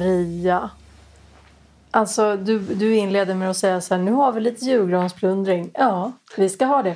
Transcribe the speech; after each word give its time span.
Maria. 0.00 0.70
Alltså, 1.90 2.36
du, 2.36 2.58
du 2.58 2.96
inleder 2.96 3.34
med 3.34 3.50
att 3.50 3.56
säga 3.56 3.80
så 3.80 3.94
här, 3.94 4.02
nu 4.02 4.12
har 4.12 4.32
vi 4.32 4.40
lite 4.40 4.64
julgransplundring. 4.64 5.70
Ja, 5.74 6.12
vi 6.36 6.48
ska 6.48 6.64
ha 6.64 6.82
det. 6.82 6.94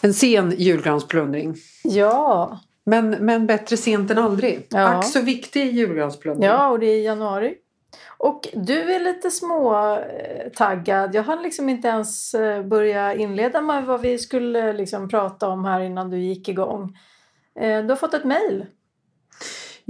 En 0.00 0.14
sen 0.14 0.54
julgransplundring. 0.58 1.54
Ja. 1.84 2.58
Men, 2.84 3.10
men 3.10 3.46
bättre 3.46 3.76
sent 3.76 4.10
än 4.10 4.18
aldrig. 4.18 4.66
Ja. 4.70 4.88
Ack 4.88 5.04
så 5.06 5.20
viktig 5.20 5.74
julgransplundring. 5.74 6.48
Ja, 6.50 6.68
och 6.68 6.78
det 6.78 6.86
är 6.86 7.02
januari. 7.02 7.54
Och 8.18 8.48
du 8.54 8.94
är 8.94 9.00
lite 9.00 9.30
småtaggad. 9.30 11.14
Jag 11.14 11.22
hann 11.22 11.42
liksom 11.42 11.68
inte 11.68 11.88
ens 11.88 12.34
eh, 12.34 12.62
börja 12.62 13.14
inleda 13.14 13.60
med 13.60 13.84
vad 13.84 14.00
vi 14.00 14.18
skulle 14.18 14.72
liksom 14.72 15.08
prata 15.08 15.48
om 15.48 15.64
här 15.64 15.80
innan 15.80 16.10
du 16.10 16.18
gick 16.18 16.48
igång. 16.48 16.96
Eh, 17.60 17.82
Du 17.82 17.88
har 17.88 17.96
fått 17.96 18.14
ett 18.14 18.24
mejl. 18.24 18.66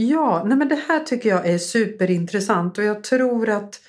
Ja, 0.00 0.42
nej 0.46 0.56
men 0.56 0.68
det 0.68 0.80
här 0.88 1.00
tycker 1.00 1.28
jag 1.28 1.46
är 1.46 1.58
superintressant 1.58 2.78
och 2.78 2.84
jag 2.84 3.04
tror 3.04 3.48
att 3.48 3.80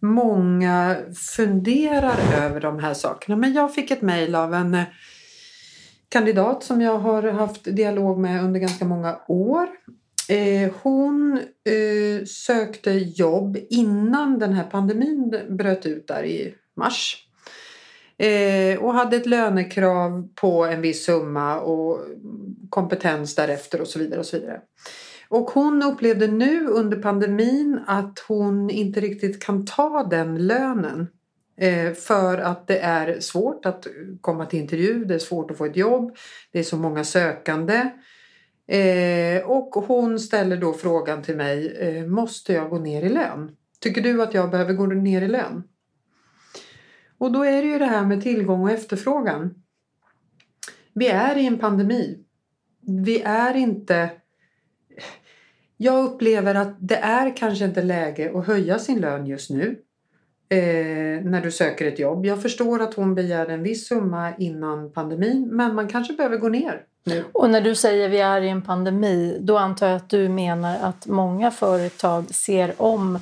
många 0.00 0.96
funderar 1.36 2.16
över 2.42 2.60
de 2.60 2.78
här 2.78 2.94
sakerna. 2.94 3.36
Men 3.36 3.52
jag 3.52 3.74
fick 3.74 3.90
ett 3.90 4.02
mejl 4.02 4.34
av 4.34 4.54
en 4.54 4.74
eh, 4.74 4.84
kandidat 6.08 6.62
som 6.62 6.80
jag 6.80 6.98
har 6.98 7.22
haft 7.22 7.64
dialog 7.64 8.18
med 8.18 8.44
under 8.44 8.60
ganska 8.60 8.84
många 8.84 9.20
år. 9.28 9.68
Eh, 10.28 10.72
hon 10.82 11.40
eh, 11.64 12.24
sökte 12.26 12.90
jobb 12.92 13.58
innan 13.70 14.38
den 14.38 14.52
här 14.52 14.64
pandemin 14.64 15.40
bröt 15.48 15.86
ut 15.86 16.06
där 16.06 16.24
i 16.24 16.54
mars. 16.76 17.26
Eh, 18.18 18.78
och 18.78 18.94
hade 18.94 19.16
ett 19.16 19.26
lönekrav 19.26 20.28
på 20.34 20.64
en 20.64 20.80
viss 20.80 21.04
summa 21.04 21.60
och 21.60 22.00
kompetens 22.70 23.34
därefter 23.34 23.80
och 23.80 23.88
så 23.88 23.98
vidare. 23.98 24.20
Och 24.20 24.26
så 24.26 24.38
vidare. 24.38 24.60
Och 25.30 25.50
hon 25.50 25.82
upplevde 25.82 26.26
nu 26.26 26.66
under 26.66 26.96
pandemin 26.96 27.80
att 27.86 28.18
hon 28.28 28.70
inte 28.70 29.00
riktigt 29.00 29.42
kan 29.42 29.66
ta 29.66 30.02
den 30.10 30.46
lönen. 30.46 31.06
Eh, 31.56 31.92
för 31.92 32.38
att 32.38 32.66
det 32.66 32.78
är 32.78 33.20
svårt 33.20 33.66
att 33.66 33.86
komma 34.20 34.46
till 34.46 34.58
intervju, 34.58 35.04
det 35.04 35.14
är 35.14 35.18
svårt 35.18 35.50
att 35.50 35.58
få 35.58 35.64
ett 35.64 35.76
jobb, 35.76 36.16
det 36.52 36.58
är 36.58 36.62
så 36.62 36.76
många 36.76 37.04
sökande. 37.04 37.90
Eh, 38.66 39.42
och 39.50 39.74
hon 39.74 40.18
ställer 40.18 40.56
då 40.56 40.72
frågan 40.72 41.22
till 41.22 41.36
mig, 41.36 41.76
eh, 41.76 42.06
måste 42.06 42.52
jag 42.52 42.70
gå 42.70 42.78
ner 42.78 43.02
i 43.02 43.08
lön? 43.08 43.56
Tycker 43.80 44.00
du 44.00 44.22
att 44.22 44.34
jag 44.34 44.50
behöver 44.50 44.72
gå 44.72 44.86
ner 44.86 45.22
i 45.22 45.28
lön? 45.28 45.62
Och 47.18 47.32
då 47.32 47.44
är 47.44 47.62
det 47.62 47.68
ju 47.68 47.78
det 47.78 47.86
här 47.86 48.06
med 48.06 48.22
tillgång 48.22 48.62
och 48.62 48.70
efterfrågan. 48.70 49.54
Vi 50.94 51.08
är 51.08 51.36
i 51.36 51.46
en 51.46 51.58
pandemi. 51.58 52.24
Vi 52.80 53.22
är 53.22 53.56
inte... 53.56 54.10
Jag 55.82 56.04
upplever 56.04 56.54
att 56.54 56.76
det 56.78 56.96
är 56.96 57.36
kanske 57.36 57.64
inte 57.64 57.82
läge 57.82 58.38
att 58.38 58.46
höja 58.46 58.78
sin 58.78 59.00
lön 59.00 59.26
just 59.26 59.50
nu. 59.50 59.78
Eh, 60.48 61.24
när 61.24 61.40
du 61.40 61.50
söker 61.50 61.86
ett 61.86 61.98
jobb. 61.98 62.26
Jag 62.26 62.42
förstår 62.42 62.82
att 62.82 62.94
hon 62.94 63.14
begärde 63.14 63.52
en 63.52 63.62
viss 63.62 63.88
summa 63.88 64.32
innan 64.38 64.92
pandemin. 64.92 65.48
Men 65.52 65.74
man 65.74 65.88
kanske 65.88 66.12
behöver 66.12 66.36
gå 66.36 66.48
ner 66.48 66.82
nu. 67.04 67.24
Och 67.32 67.50
när 67.50 67.60
du 67.60 67.74
säger 67.74 68.08
vi 68.08 68.20
är 68.20 68.40
i 68.40 68.48
en 68.48 68.62
pandemi, 68.62 69.38
då 69.40 69.58
antar 69.58 69.86
jag 69.86 69.96
att 69.96 70.10
du 70.10 70.28
menar 70.28 70.78
att 70.82 71.06
många 71.06 71.50
företag 71.50 72.34
ser 72.34 72.82
om... 72.82 73.18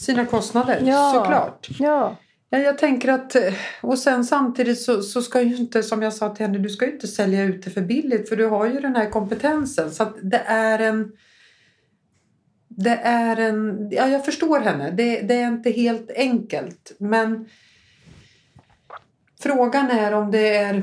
Sina 0.00 0.26
kostnader, 0.26 0.82
Ja. 0.84 1.12
såklart. 1.14 1.68
Ja, 1.78 2.16
Ja, 2.50 2.58
jag 2.58 2.78
tänker 2.78 3.12
att, 3.12 3.34
eh, 3.34 3.54
och 3.80 3.98
sen 3.98 4.24
samtidigt 4.24 4.80
så, 4.80 5.02
så 5.02 5.22
ska 5.22 5.42
ju 5.42 5.56
inte, 5.56 5.82
som 5.82 6.02
jag 6.02 6.12
sa 6.12 6.34
till 6.34 6.46
henne, 6.46 6.58
du 6.58 6.68
ska 6.68 6.86
ju 6.86 6.92
inte 6.92 7.08
sälja 7.08 7.42
ut 7.42 7.64
det 7.64 7.70
för 7.70 7.80
billigt 7.80 8.28
för 8.28 8.36
du 8.36 8.46
har 8.46 8.66
ju 8.66 8.80
den 8.80 8.96
här 8.96 9.10
kompetensen. 9.10 9.90
Så 9.90 10.02
att 10.02 10.14
det 10.22 10.42
är 10.46 10.78
en, 10.78 11.12
det 12.82 13.00
är 13.02 13.36
en, 13.36 13.88
ja 13.92 14.08
jag 14.08 14.24
förstår 14.24 14.60
henne, 14.60 14.90
det, 14.90 15.20
det 15.20 15.34
är 15.34 15.48
inte 15.48 15.70
helt 15.70 16.10
enkelt. 16.10 16.92
Men 16.98 17.48
frågan 19.40 19.90
är 19.90 20.12
om 20.12 20.30
det 20.30 20.56
är 20.56 20.82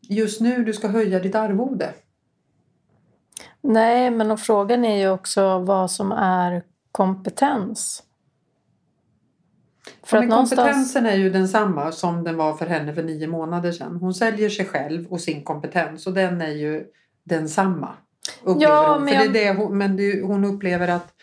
just 0.00 0.40
nu 0.40 0.64
du 0.64 0.72
ska 0.72 0.88
höja 0.88 1.18
ditt 1.18 1.34
arvode. 1.34 1.94
nej, 3.60 4.10
men 4.10 4.30
och 4.30 4.40
frågan 4.40 4.84
är 4.84 4.98
ju 4.98 5.08
också 5.08 5.58
vad 5.58 5.90
som 5.90 6.12
är 6.12 6.62
kompetens. 6.92 8.02
För 10.02 10.16
Ja, 10.16 10.20
men 10.20 10.28
någonstans... 10.28 10.60
kompetensen 10.60 11.06
är 11.06 11.16
ju 11.16 11.30
densamma 11.30 11.92
som 11.92 12.24
den 12.24 12.36
var 12.36 12.56
för 12.56 12.66
henne 12.66 12.94
för 12.94 13.02
nio 13.02 13.26
månader 13.26 13.72
sedan. 13.72 13.96
Hon 13.96 14.14
säljer 14.14 14.50
sig 14.50 14.66
själv 14.66 15.06
och 15.06 15.20
sin 15.20 15.44
kompetens 15.44 16.06
och 16.06 16.12
den 16.12 16.40
är 16.40 16.50
ju 16.52 16.84
densamma. 17.24 17.94
Upplever 18.44 18.72
Ja, 18.74 18.92
hon. 18.94 19.04
men 19.04 19.14
För 19.14 19.24
jag- 19.24 19.32
det 19.32 19.44
är 19.44 19.54
det 19.54 19.60
hon, 19.60 19.78
men 19.78 19.96
det, 19.96 20.22
hon 20.22 20.44
upplever 20.44 20.88
att 20.88 21.14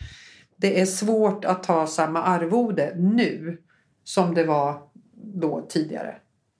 det 0.56 0.80
är 0.80 0.86
svårt 0.86 1.44
att 1.44 1.62
ta 1.62 1.86
samma 1.86 2.22
arvode 2.22 2.92
nu 2.96 3.58
som 4.04 4.34
det 4.34 4.44
var 4.44 4.82
då 5.14 5.66
tidigare. 5.68 6.16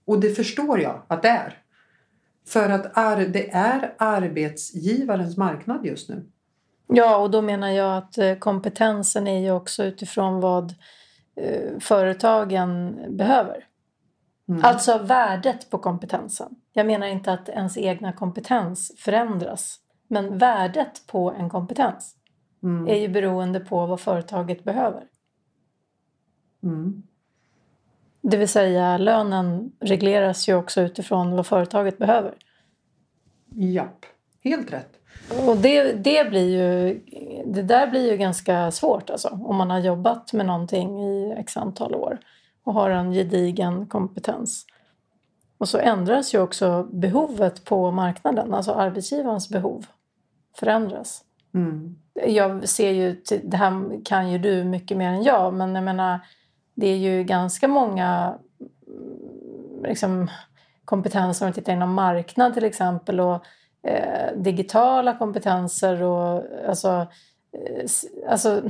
Och 0.06 0.21
det 0.21 0.31
förstår 0.31 0.81
jag 0.81 1.03
att 1.09 1.22
det 1.22 1.28
är. 1.28 1.59
För 2.49 2.71
att 2.71 2.99
ar, 2.99 3.16
det 3.16 3.50
är 3.50 3.94
arbetsgivarens 3.99 5.37
marknad 5.37 5.87
just 5.87 6.09
nu. 6.09 6.25
Ja, 6.87 7.16
och 7.16 7.31
då 7.31 7.43
menar 7.43 7.71
jag 7.71 7.97
att 7.99 8.19
eh, 8.19 8.34
kompetensen 8.34 9.27
är 9.27 9.41
ju 9.41 9.50
också 9.50 9.84
utifrån 9.84 10.41
vad 10.41 10.75
eh, 11.41 11.78
företagen 11.81 12.97
behöver. 13.16 13.65
Mm. 14.49 14.60
Alltså 14.65 14.99
värdet 14.99 15.71
på 15.71 15.78
kompetensen. 15.78 16.49
Jag 16.72 16.87
menar 16.87 17.06
inte 17.06 17.33
att 17.33 17.49
ens 17.49 17.77
egna 17.77 18.12
kompetens 18.12 18.93
förändras. 18.99 19.77
Men 20.09 20.38
värdet 20.38 21.03
på 21.06 21.32
en 21.32 21.50
kompetens 21.50 22.16
Mm. 22.65 22.88
är 22.88 22.94
ju 22.94 23.09
beroende 23.09 23.60
på 23.60 23.87
vad 23.87 24.00
företaget 24.00 24.65
behöver. 24.65 25.04
Mm. 26.62 27.03
Det 28.20 28.37
vill 28.37 28.48
säga 28.48 28.98
lönen 28.98 29.72
regleras 29.81 30.48
ju 30.48 30.54
också 30.54 30.81
utifrån 30.81 31.37
vad 31.37 31.47
företaget 31.47 31.98
behöver. 31.98 32.34
Japp, 33.54 34.06
helt 34.44 34.72
rätt. 34.72 35.00
Och 35.47 35.56
det, 35.56 35.92
det, 35.92 36.31
blir 36.31 36.50
ju, 36.50 37.00
det 37.47 37.62
där 37.62 37.91
blir 37.91 38.10
ju 38.10 38.16
ganska 38.16 38.71
svårt 38.71 39.10
alltså, 39.10 39.28
om 39.28 39.56
man 39.56 39.71
har 39.71 39.78
jobbat 39.78 40.32
med 40.32 40.47
någonting 40.47 41.03
i 41.03 41.34
x 41.38 41.56
antal 41.56 41.94
år 41.94 42.19
och 42.65 42.75
har 42.75 42.91
en 42.91 43.12
gedigen 43.12 43.86
kompetens. 43.86 44.66
Och 45.59 45.69
så 45.69 45.78
ändras 45.78 46.34
ju 46.34 46.41
också 46.41 46.88
behovet 46.92 47.65
på 47.65 47.91
marknaden, 47.91 48.54
alltså 48.54 48.72
arbetsgivarens 48.72 49.48
behov 49.48 49.87
förändras. 50.56 51.25
Mm. 51.54 51.97
Jag 52.26 52.69
ser 52.69 52.91
ju, 52.91 53.22
det 53.42 53.56
här 53.56 54.04
kan 54.04 54.31
ju 54.31 54.38
du 54.38 54.65
mycket 54.65 54.97
mer 54.97 55.09
än 55.09 55.22
jag, 55.22 55.54
men 55.54 55.75
jag 55.75 55.84
menar 55.84 56.20
det 56.75 56.87
är 56.87 56.97
ju 56.97 57.25
ganska 57.25 57.69
många 57.69 58.38
mm, 58.87 59.84
liksom, 59.84 60.31
kompetenser 60.84 61.44
om 61.44 61.47
man 61.47 61.53
tittar 61.53 61.72
inom 61.72 61.94
marknad 61.94 62.54
till 62.54 62.65
exempel 62.65 63.21
och 63.21 63.44
eh, 63.82 64.36
digitala 64.36 65.16
kompetenser 65.16 66.03
och 66.03 66.44
alltså, 66.69 67.06
eh, 67.53 68.31
alltså 68.31 68.62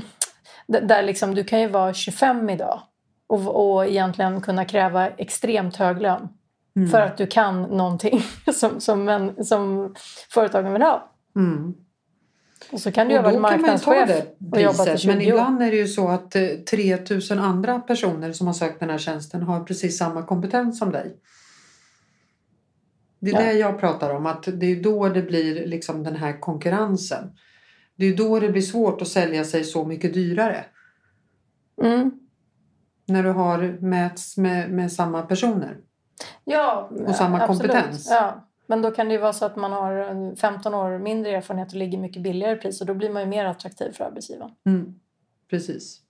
där 0.67 1.03
liksom, 1.03 1.35
du 1.35 1.45
kan 1.45 1.61
ju 1.61 1.69
vara 1.69 1.95
25 1.95 2.51
idag 2.51 2.81
och, 3.27 3.75
och 3.75 3.87
egentligen 3.87 4.41
kunna 4.41 4.65
kräva 4.65 5.09
extremt 5.09 5.77
hög 5.77 6.03
lön 6.03 6.29
Mm. 6.77 6.91
för 6.91 7.01
att 7.01 7.17
du 7.17 7.27
kan 7.27 7.63
någonting 7.63 8.23
som, 8.55 8.81
som, 8.81 9.09
en, 9.09 9.45
som 9.45 9.95
företagen 10.31 10.73
vill 10.73 10.83
ha. 10.83 11.13
Mm. 11.37 11.75
Och 12.73 12.81
så 12.81 12.93
kan 12.93 13.09
du 13.09 13.19
Och 13.19 13.25
ha 13.25 13.31
varit 13.31 13.41
marknadschef 13.41 14.25
det 14.39 14.57
och 14.57 14.63
jobbat 14.63 14.89
i 14.89 14.91
priset. 14.91 15.01
20 15.01 15.09
Men 15.09 15.21
ibland 15.21 15.63
är 15.63 15.71
det 15.71 15.77
ju 15.77 15.89
så 15.89 16.09
att 16.09 16.37
eh, 16.37 16.49
3000 16.71 17.39
andra 17.39 17.81
personer 17.81 18.33
som 18.33 18.47
har 18.47 18.55
sökt 18.55 18.81
den 18.81 18.91
här 18.91 18.99
tjänsten 18.99 19.43
har 19.43 19.65
precis 19.65 19.99
samma 19.99 20.23
kompetens 20.23 20.79
som 20.79 20.93
dig. 20.93 21.17
Det 23.21 23.31
är 23.31 23.35
Ja. 23.35 23.47
det 23.47 23.53
jag 23.53 23.81
pratar 23.81 24.15
om. 24.15 24.27
Att 24.27 24.43
det 24.43 24.67
är 24.67 24.83
då 24.83 25.09
det 25.09 25.23
blir 25.23 25.67
liksom 25.67 26.03
den 26.03 26.17
här 26.17 26.41
konkurrensen. 26.41 27.33
Det 27.97 28.07
är 28.07 28.17
då 28.17 28.41
det 28.41 28.49
blir 28.49 28.63
svårt 28.63 29.03
att 29.03 29.09
sälja 29.09 29.45
sig 29.45 29.65
så 29.65 29.85
mycket 29.85 30.15
dyrare. 30.15 30.65
Mm. 31.83 32.11
När 33.07 33.23
du 33.23 33.31
har 33.31 33.79
mäts 33.81 34.37
med, 34.37 34.71
med 34.71 34.93
samma 34.93 35.23
personer. 35.23 35.77
Ja, 36.45 36.91
Och 37.07 37.15
samma 37.15 37.43
absolut. 37.43 37.73
kompetens. 37.73 38.09
Ja. 38.11 38.49
Men 38.67 38.83
då 38.83 38.91
kan 38.91 39.09
det 39.09 39.13
ju 39.13 39.21
vara 39.21 39.33
så 39.33 39.45
att 39.45 39.57
man 39.57 39.73
har 39.73 39.93
en 39.93 40.37
15 40.37 40.75
år 40.75 40.99
mindre 40.99 41.31
erfarenhet 41.31 41.69
och 41.69 41.79
ligger 41.79 41.99
mycket 41.99 42.23
billigare 42.23 42.57
pris 42.57 42.81
och 42.81 42.87
då 42.87 42.95
blir 42.95 43.11
man 43.11 43.23
ju 43.23 43.29
mer 43.29 43.45
attraktiv 43.45 43.93
för 43.93 44.05
arbetsgivaren. 44.05 44.51
Mm. 44.67 44.95
Precis. 45.51 46.01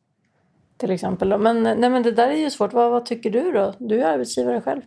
Till 0.77 0.91
exempel. 0.91 1.29
då. 1.29 1.39
Men, 1.39 1.63
nej, 1.63 1.91
men 1.91 2.03
det 2.03 2.13
där 2.13 2.29
är 2.29 2.37
ju 2.37 2.51
svårt. 2.51 2.73
Vad, 2.73 2.91
vad 2.91 3.07
tycker 3.07 3.31
du 3.31 3.53
då? 3.53 3.75
Du 3.79 4.01
är 4.01 4.13
arbetsgivare 4.13 4.61
själv. 4.61 4.83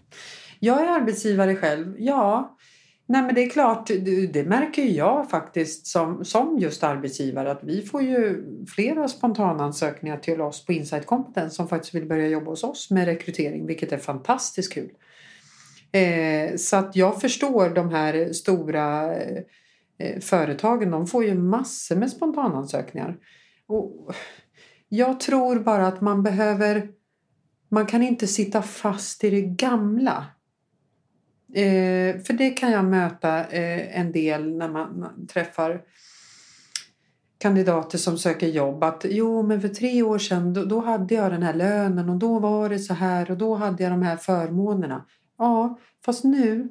Jag 0.59 0.81
är 0.81 0.87
arbetsgivare 0.87 1.55
själv, 1.55 1.95
ja. 1.99 2.57
Nej 3.09 3.21
men 3.21 3.35
det 3.35 3.43
är 3.43 3.49
klart, 3.49 3.87
det, 4.33 4.47
märker 4.47 4.83
jag 4.83 5.29
faktiskt 5.29 5.87
som, 5.87 6.25
som 6.25 6.57
just 6.59 6.83
arbetsgivare 6.83 7.51
att 7.51 7.63
vi 7.63 7.81
får 7.81 8.01
ju 8.01 8.43
flera 8.75 9.07
spontanansökningar 9.07 10.17
till 10.17 10.41
oss 10.41 10.65
på 10.65 10.73
Insight 10.73 11.05
Competence 11.05 11.55
som 11.55 11.67
faktiskt 11.67 11.95
vill 11.95 12.05
börja 12.05 12.27
jobba 12.27 12.51
hos 12.51 12.63
oss 12.63 12.91
med 12.91 13.05
rekrytering 13.05 13.65
vilket 13.65 13.91
är 13.91 13.97
fantastiskt 13.97 14.73
kul. 14.73 14.89
Eh, 15.97 16.55
så 16.55 16.75
att 16.77 16.95
jag 16.95 17.21
förstår 17.21 17.69
de 17.69 17.89
här 17.89 18.33
stora 18.33 19.15
eh, 19.15 20.19
företagen, 20.21 20.91
de 20.91 21.07
får 21.07 21.25
ju 21.25 21.35
massor 21.35 21.95
med 21.95 22.09
spontanansökningar. 22.09 23.17
Och 23.67 24.13
jag 24.89 25.19
tror 25.19 25.59
bara 25.59 25.87
att 25.87 26.01
man 26.01 26.23
behöver... 26.23 26.89
Man 27.69 27.85
kan 27.85 28.03
inte 28.03 28.27
sitta 28.27 28.61
fast 28.61 29.23
i 29.23 29.29
det 29.29 29.41
gamla. 29.41 30.25
Eh, 31.53 32.21
för 32.21 32.33
det 32.33 32.49
kan 32.49 32.71
jag 32.71 32.85
möta 32.85 33.45
eh, 33.45 33.99
en 33.99 34.11
del 34.11 34.57
när 34.57 34.69
man, 34.69 34.99
man, 34.99 35.27
träffar 35.27 35.81
kandidater 37.37 37.97
som 37.97 38.17
söker 38.17 38.47
jobb. 38.47 38.83
Att 38.83 39.05
jo, 39.09 39.43
men 39.43 39.61
för 39.61 39.67
tre 39.67 40.03
år 40.03 40.17
sedan 40.17 40.53
då, 40.53 40.65
då, 40.65 40.79
hade 40.79 41.15
jag 41.15 41.31
den 41.31 41.43
här 41.43 41.53
lönen 41.53 42.09
och 42.09 42.17
då 42.17 42.39
var 42.39 42.69
det 42.69 42.79
så 42.79 42.93
här 42.93 43.31
och 43.31 43.37
då 43.37 43.55
hade 43.55 43.83
jag 43.83 43.91
de 43.91 44.01
här 44.01 44.17
förmånerna. 44.17 45.05
Ja, 45.37 45.79
fast 46.05 46.23
nu 46.23 46.69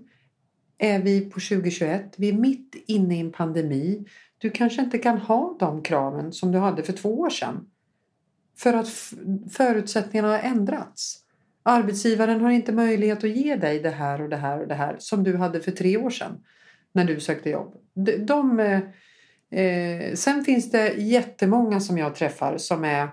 är 0.78 1.02
vi 1.02 1.20
på 1.20 1.40
2021. 1.40 2.14
Vi 2.16 2.28
är 2.28 2.32
mitt 2.32 2.84
inne 2.86 3.16
i 3.16 3.20
en 3.20 3.32
pandemi. 3.32 4.04
Du 4.38 4.50
kanske 4.50 4.82
inte 4.82 4.98
kan 4.98 5.18
ha 5.18 5.56
de 5.58 5.82
kraven 5.82 6.32
som 6.32 6.52
du 6.52 6.58
hade 6.58 6.82
för 6.82 6.92
två 6.92 7.20
år 7.20 7.30
sedan. 7.30 7.66
För 8.58 8.72
att 8.72 8.88
förutsättningarna 9.50 10.28
har 10.28 10.38
ändrats. 10.38 11.22
Arbetsgivaren 11.62 12.40
har 12.40 12.50
inte 12.50 12.72
möjlighet 12.72 13.24
att 13.24 13.30
ge 13.30 13.56
dig 13.56 13.80
det 13.80 13.90
här 13.90 14.22
och 14.22 14.28
det 14.28 14.36
här 14.36 14.60
och 14.60 14.69
det 14.69 14.74
här 14.74 14.96
som 14.98 15.24
du 15.24 15.36
hade 15.36 15.60
för 15.60 15.72
tre 15.72 15.96
år 15.96 16.10
sedan 16.10 16.44
när 16.92 17.04
du 17.04 17.20
sökte 17.20 17.50
jobb. 17.50 17.74
De, 17.94 18.16
de 18.16 18.60
eh, 18.60 18.80
eh 19.60 20.14
sen 20.14 20.44
finns 20.44 20.70
det 20.70 20.92
jättemånga 20.92 21.80
som 21.80 21.98
jag 21.98 22.14
träffar 22.14 22.58
som 22.58 22.84
är 22.84 23.08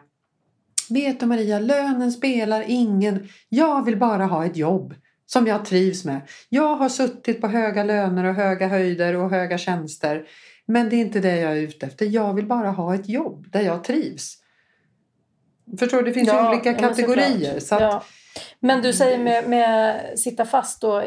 Vet 0.90 1.20
du 1.20 1.26
Maria, 1.26 1.60
lönen 1.60 2.12
spelar 2.12 2.64
ingen... 2.68 3.28
Jag 3.50 3.86
vill 3.86 3.98
bara 3.98 4.26
ha 4.26 4.46
ett 4.46 4.58
jobb 4.58 4.96
som 5.34 5.48
jag 5.48 5.66
trivs 5.66 6.06
med. 6.06 6.22
Jag 6.50 6.76
har 6.76 6.90
suttit 6.90 7.42
på 7.42 7.48
höga 7.48 7.84
löner 7.84 8.24
och 8.24 8.34
höga 8.34 8.68
höjder 8.68 9.16
och 9.16 9.30
höga 9.30 9.58
tjänster. 9.58 10.28
Men 10.66 10.90
det 10.90 10.96
är 10.96 11.02
inte 11.02 11.20
det 11.20 11.38
jag 11.38 11.52
är 11.52 11.62
ute 11.62 11.86
efter. 11.86 12.06
Jag 12.06 12.34
vill 12.34 12.46
bara 12.46 12.70
ha 12.70 12.96
ett 12.96 13.10
jobb 13.10 13.48
där 13.52 13.62
jag 13.62 13.84
trivs. 13.84 14.38
Förstår 15.80 15.98
du? 15.98 16.04
Det 16.04 16.14
finns 16.14 16.28
ja, 16.28 16.50
olika 16.50 16.74
kategorier. 16.74 17.60
Så 17.60 17.76
att, 17.76 17.82
ja. 17.82 18.04
Men 18.60 18.82
du 18.82 18.94
säger 18.94 19.18
med, 19.18 19.50
med 19.50 20.00
sitta 20.20 20.46
fast 20.46 20.82
då. 20.82 21.04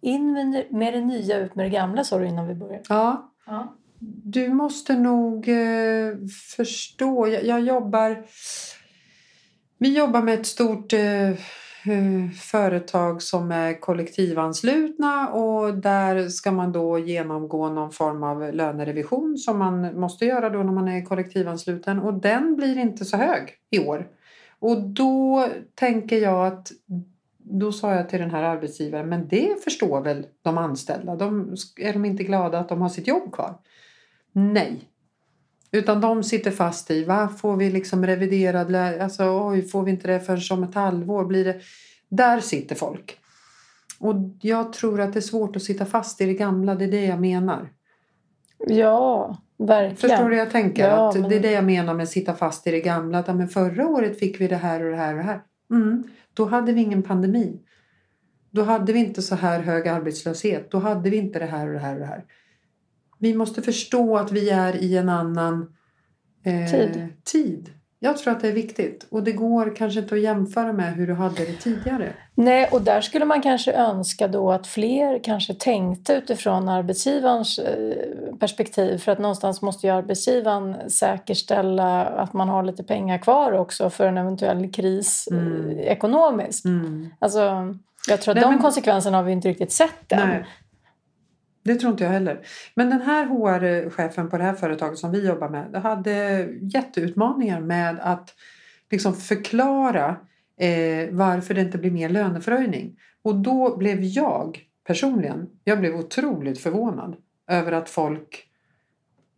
In 0.00 0.64
med 0.70 0.92
det 0.92 1.00
nya, 1.00 1.38
ut 1.38 1.54
med 1.54 1.66
det 1.66 1.70
gamla 1.70 2.04
sa 2.04 2.18
du 2.18 2.26
innan 2.26 2.48
vi 2.48 2.54
började. 2.54 2.84
Ja. 2.88 3.32
ja. 3.46 3.76
Du 4.24 4.48
måste 4.48 4.94
nog 4.94 5.48
eh, 5.48 6.14
förstå. 6.56 7.28
Jag, 7.28 7.44
jag, 7.44 7.60
jobbar... 7.60 8.24
Vi 9.78 9.96
jobbar 9.98 10.22
med 10.22 10.34
ett 10.34 10.46
stort 10.46 10.92
eh, 10.92 11.00
Eh, 11.00 11.36
Eh, 11.86 12.30
företag 12.30 13.22
som 13.22 13.52
är 13.52 13.80
kollektivanslutna 13.80 15.28
och 15.28 15.74
där 15.74 16.28
ska 16.28 16.52
man 16.52 16.72
då 16.72 16.98
genomgå 16.98 17.68
någon 17.68 17.92
form 17.92 18.22
av 18.22 18.54
lönerevision 18.54 19.38
som 19.38 19.58
man 19.58 20.00
måste 20.00 20.24
göra 20.24 20.50
då 20.50 20.62
när 20.62 20.72
man 20.72 20.88
är 20.88 21.04
kollektivansluten 21.04 21.98
och 21.98 22.14
den 22.14 22.56
blir 22.56 22.78
inte 22.78 23.04
så 23.04 23.16
hög 23.16 23.54
i 23.70 23.78
år. 23.78 24.08
Och 24.58 24.82
då 24.82 25.48
tänker 25.74 26.18
jag 26.18 26.46
att 26.46 26.72
då 27.38 27.72
sa 27.72 27.94
jag 27.94 28.08
till 28.08 28.20
den 28.20 28.30
här 28.30 28.42
arbetsgivaren, 28.42 29.08
men 29.08 29.28
det 29.28 29.64
förstår 29.64 30.00
väl 30.00 30.26
de 30.42 30.58
anställda? 30.58 31.16
De, 31.16 31.56
är 31.76 31.92
de 31.92 32.04
inte 32.04 32.24
glada 32.24 32.58
att 32.58 32.68
de 32.68 32.82
har 32.82 32.88
sitt 32.88 33.06
jobb 33.06 33.32
kvar? 33.32 33.54
Nej. 34.32 34.88
Utan 35.74 36.00
de 36.00 36.22
sitter 36.22 36.50
fast 36.50 36.90
i, 36.90 37.04
va? 37.04 37.28
Får 37.28 37.56
vi 37.56 37.70
liksom 37.70 38.06
reviderad, 38.06 38.74
alltså 38.74 39.48
oj, 39.48 39.62
får 39.62 39.82
vi 39.82 39.90
inte 39.90 40.08
det 40.08 40.20
förrän 40.20 40.58
om 40.58 40.64
ett 40.64 40.74
halvår? 40.74 41.24
Blir 41.24 41.44
det... 41.44 41.60
Där 42.08 42.40
sitter 42.40 42.74
folk. 42.74 43.18
Och 43.98 44.16
jag 44.40 44.72
tror 44.72 45.00
att 45.00 45.12
det 45.12 45.18
är 45.18 45.20
svårt 45.20 45.56
att 45.56 45.62
sitta 45.62 45.86
fast 45.86 46.20
i 46.20 46.26
det 46.26 46.34
gamla, 46.34 46.74
det 46.74 46.84
är 46.84 46.90
det 46.90 47.04
jag 47.04 47.20
menar. 47.20 47.68
Ja, 48.58 49.38
verkligen. 49.58 49.96
Förstår 49.96 50.30
du 50.30 50.36
jag 50.36 50.50
tänker? 50.50 50.88
Ja, 50.88 51.08
att 51.08 51.20
men... 51.20 51.28
Det 51.30 51.36
är 51.36 51.40
det 51.40 51.50
jag 51.50 51.64
menar 51.64 51.94
med 51.94 52.04
att 52.04 52.10
sitta 52.10 52.34
fast 52.34 52.66
i 52.66 52.70
det 52.70 52.80
gamla. 52.80 53.18
Att, 53.18 53.36
men 53.36 53.48
förra 53.48 53.88
året 53.88 54.18
fick 54.18 54.40
vi 54.40 54.48
det 54.48 54.56
här 54.56 54.84
och 54.84 54.90
det 54.90 54.96
här 54.96 55.12
och 55.12 55.18
det 55.18 55.24
här. 55.24 55.40
Mm, 55.70 56.04
då 56.34 56.44
hade 56.44 56.72
vi 56.72 56.80
ingen 56.80 57.02
pandemi. 57.02 57.60
Då 58.50 58.62
hade 58.62 58.92
vi 58.92 58.98
inte 58.98 59.22
så 59.22 59.34
här 59.34 59.60
hög 59.60 59.88
arbetslöshet. 59.88 60.70
Då 60.70 60.78
hade 60.78 61.10
vi 61.10 61.16
inte 61.16 61.38
det 61.38 61.46
här 61.46 61.66
och 61.66 61.72
det 61.72 61.78
här 61.78 61.94
och 61.94 62.00
det 62.00 62.06
här. 62.06 62.24
Vi 63.24 63.34
måste 63.34 63.62
förstå 63.62 64.16
att 64.16 64.32
vi 64.32 64.50
är 64.50 64.76
i 64.76 64.96
en 64.96 65.08
annan 65.08 65.74
eh, 66.44 66.70
tid. 66.70 67.08
tid. 67.24 67.70
Jag 67.98 68.18
tror 68.18 68.32
att 68.32 68.40
det 68.40 68.48
är 68.48 68.52
viktigt 68.52 69.06
och 69.10 69.22
det 69.22 69.32
går 69.32 69.76
kanske 69.76 70.00
inte 70.00 70.14
att 70.14 70.20
jämföra 70.20 70.72
med 70.72 70.94
hur 70.94 71.06
du 71.06 71.14
hade 71.14 71.44
det 71.44 71.52
tidigare. 71.52 72.12
Nej, 72.34 72.68
och 72.72 72.82
där 72.82 73.00
skulle 73.00 73.24
man 73.24 73.42
kanske 73.42 73.72
önska 73.72 74.28
då 74.28 74.52
att 74.52 74.66
fler 74.66 75.24
kanske 75.24 75.54
tänkte 75.54 76.12
utifrån 76.12 76.68
arbetsgivarens 76.68 77.58
eh, 77.58 77.94
perspektiv 78.40 78.98
för 78.98 79.12
att 79.12 79.18
någonstans 79.18 79.62
måste 79.62 79.86
ju 79.86 79.92
arbetsgivaren 79.92 80.90
säkerställa 80.90 82.04
att 82.04 82.32
man 82.32 82.48
har 82.48 82.62
lite 82.62 82.84
pengar 82.84 83.18
kvar 83.18 83.52
också 83.52 83.90
för 83.90 84.06
en 84.06 84.18
eventuell 84.18 84.72
kris 84.72 85.28
eh, 85.30 85.38
mm. 85.38 85.78
ekonomiskt. 85.78 86.64
Mm. 86.64 87.08
Alltså, 87.18 87.74
jag 88.08 88.22
tror 88.22 88.32
att 88.32 88.36
Nej, 88.36 88.44
de 88.44 88.50
men... 88.50 88.62
konsekvenserna 88.62 89.16
har 89.16 89.24
vi 89.24 89.32
inte 89.32 89.48
riktigt 89.48 89.72
sett 89.72 90.12
än. 90.12 90.28
Nej. 90.28 90.46
Det 91.64 91.74
tror 91.74 91.92
inte 91.92 92.04
jag 92.04 92.10
heller. 92.10 92.46
Men 92.74 92.90
den 92.90 93.00
här 93.00 93.26
HR-chefen 93.26 94.30
på 94.30 94.38
det 94.38 94.44
här 94.44 94.54
företaget 94.54 94.98
som 94.98 95.10
vi 95.10 95.26
jobbar 95.26 95.48
med 95.48 95.76
hade 95.76 96.48
jätteutmaningar 96.60 97.60
med 97.60 97.98
att 98.00 98.34
liksom 98.90 99.14
förklara 99.14 100.16
eh, 100.60 101.08
varför 101.10 101.54
det 101.54 101.60
inte 101.60 101.78
blir 101.78 101.90
mer 101.90 102.08
löneförhöjning. 102.08 102.96
Och 103.22 103.34
då 103.34 103.76
blev 103.76 104.02
jag 104.02 104.60
personligen, 104.86 105.46
jag 105.64 105.80
blev 105.80 105.96
otroligt 105.96 106.58
förvånad 106.58 107.16
över 107.50 107.72
att 107.72 107.90
folk 107.90 108.48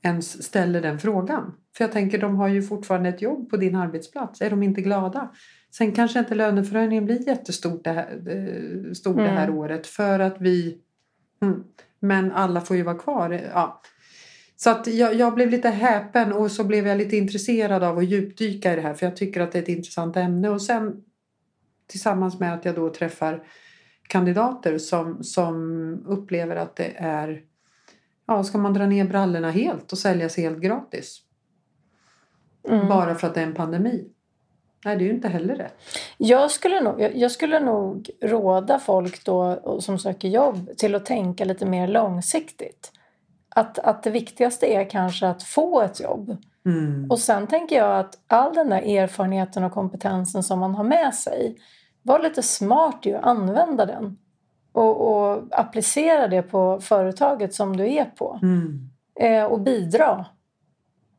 ens 0.02 0.42
ställer 0.42 0.80
den 0.80 0.98
frågan. 0.98 1.54
För 1.76 1.84
jag 1.84 1.92
tänker, 1.92 2.18
de 2.18 2.36
har 2.36 2.48
ju 2.48 2.62
fortfarande 2.62 3.08
ett 3.08 3.22
jobb 3.22 3.50
på 3.50 3.56
din 3.56 3.76
arbetsplats. 3.76 4.40
Är 4.40 4.50
de 4.50 4.62
inte 4.62 4.80
glada? 4.80 5.32
Sen 5.70 5.92
kanske 5.92 6.18
inte 6.18 6.34
löneförhöjningen 6.34 7.04
blir 7.04 7.28
jättestort 7.28 7.84
det 7.84 7.92
här, 7.92 8.12
eh, 8.12 8.92
stor 8.92 9.12
mm. 9.12 9.24
det 9.24 9.30
här 9.30 9.48
mm. 9.48 9.58
året 9.58 9.86
för 9.86 10.18
att 10.18 10.36
vi 10.40 10.78
mm, 11.42 11.64
men 12.00 12.32
alla 12.32 12.60
får 12.60 12.76
ju 12.76 12.82
vara 12.82 12.98
kvar. 12.98 13.30
Ja. 13.54 13.82
Så 14.56 14.70
att 14.70 14.86
jag, 14.86 15.14
jag, 15.14 15.34
blev 15.34 15.50
lite 15.50 15.68
häpen 15.68 16.32
och 16.32 16.50
så 16.50 16.64
blev 16.64 16.86
jag 16.86 16.98
lite 16.98 17.16
intresserad 17.16 17.82
av 17.82 17.98
att 17.98 18.08
djupdyka 18.08 18.72
i 18.72 18.76
det 18.76 18.82
här 18.82 18.94
för 18.94 19.06
jag 19.06 19.16
tycker 19.16 19.40
att 19.40 19.52
det 19.52 19.58
är 19.58 19.62
ett 19.62 19.68
intressant 19.68 20.16
ämne. 20.16 20.48
Och 20.48 20.62
sen 20.62 21.04
tillsammans 21.86 22.40
med 22.40 22.54
att 22.54 22.64
jag 22.64 22.74
då 22.74 22.90
träffar 22.90 23.44
kandidater 24.08 24.78
som, 24.78 25.24
som 25.24 25.56
upplever 26.06 26.56
att 26.56 26.76
det 26.76 26.92
är 26.96 27.42
Ja, 28.26 28.44
ska 28.44 28.58
man 28.58 28.74
dra 28.74 28.86
ner 28.86 29.04
brallorna 29.04 29.50
helt 29.50 29.92
och 29.92 29.98
sälja 29.98 30.28
sig 30.28 30.44
helt 30.44 30.60
gratis? 30.60 31.22
Mm. 32.68 32.88
Bara 32.88 33.14
för 33.14 33.26
att 33.26 33.34
det 33.34 33.40
är 33.40 33.46
en 33.46 33.54
pandemi? 33.54 34.10
Nej, 34.86 34.96
det 34.96 35.04
är 35.04 35.06
ju 35.06 35.14
inte 35.14 35.28
heller 35.28 35.54
rätt. 35.54 35.74
Jag 36.18 36.50
skulle, 36.50 36.80
nog, 36.80 37.10
jag 37.14 37.30
skulle 37.30 37.60
nog 37.60 38.10
råda 38.22 38.78
folk 38.78 39.24
då 39.24 39.60
som 39.80 39.98
söker 39.98 40.28
jobb 40.28 40.70
till 40.76 40.94
att 40.94 41.06
tänka 41.06 41.44
lite 41.44 41.66
mer 41.66 41.88
långsiktigt. 41.88 42.92
Att, 43.48 43.78
att 43.78 44.02
det 44.02 44.10
viktigaste 44.10 44.66
är 44.66 44.90
kanske 44.90 45.28
att 45.28 45.42
få 45.42 45.80
ett 45.80 46.00
jobb. 46.00 46.36
Mm. 46.66 47.10
Och 47.10 47.18
sen 47.18 47.46
tänker 47.46 47.76
jag 47.76 47.98
att 47.98 48.18
all 48.26 48.54
den 48.54 48.70
där 48.70 48.82
erfarenheten 48.98 49.64
och 49.64 49.72
kompetensen 49.72 50.42
som 50.42 50.58
man 50.58 50.74
har 50.74 50.84
med 50.84 51.14
sig, 51.14 51.56
var 52.02 52.18
lite 52.18 52.42
smart 52.42 53.06
i 53.06 53.14
att 53.14 53.24
använda 53.24 53.86
den. 53.86 54.18
Och, 54.72 55.00
och 55.00 55.42
applicera 55.50 56.28
det 56.28 56.42
på 56.42 56.80
företaget 56.80 57.54
som 57.54 57.76
du 57.76 57.94
är 57.94 58.04
på. 58.04 58.40
Mm. 58.42 58.90
Eh, 59.20 59.44
och 59.44 59.60
bidra 59.60 60.26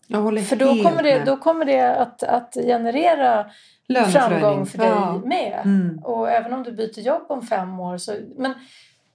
för 0.10 0.56
då 0.56 0.84
kommer, 0.84 1.04
det, 1.04 1.24
då 1.26 1.38
kommer 1.38 1.66
det 1.66 1.96
att, 1.96 2.24
att 2.24 2.54
generera 2.54 3.46
framgång 4.12 4.66
för 4.66 4.78
dig 4.78 4.88
ja. 4.88 5.22
med. 5.26 5.62
Mm. 5.66 6.00
Och 6.04 6.32
även 6.32 6.54
om 6.54 6.64
du 6.64 6.72
byter 6.72 7.00
jobb 7.00 7.26
om 7.30 7.42
fem 7.42 7.80
år. 7.80 7.98
Så, 7.98 8.14
men 8.38 8.54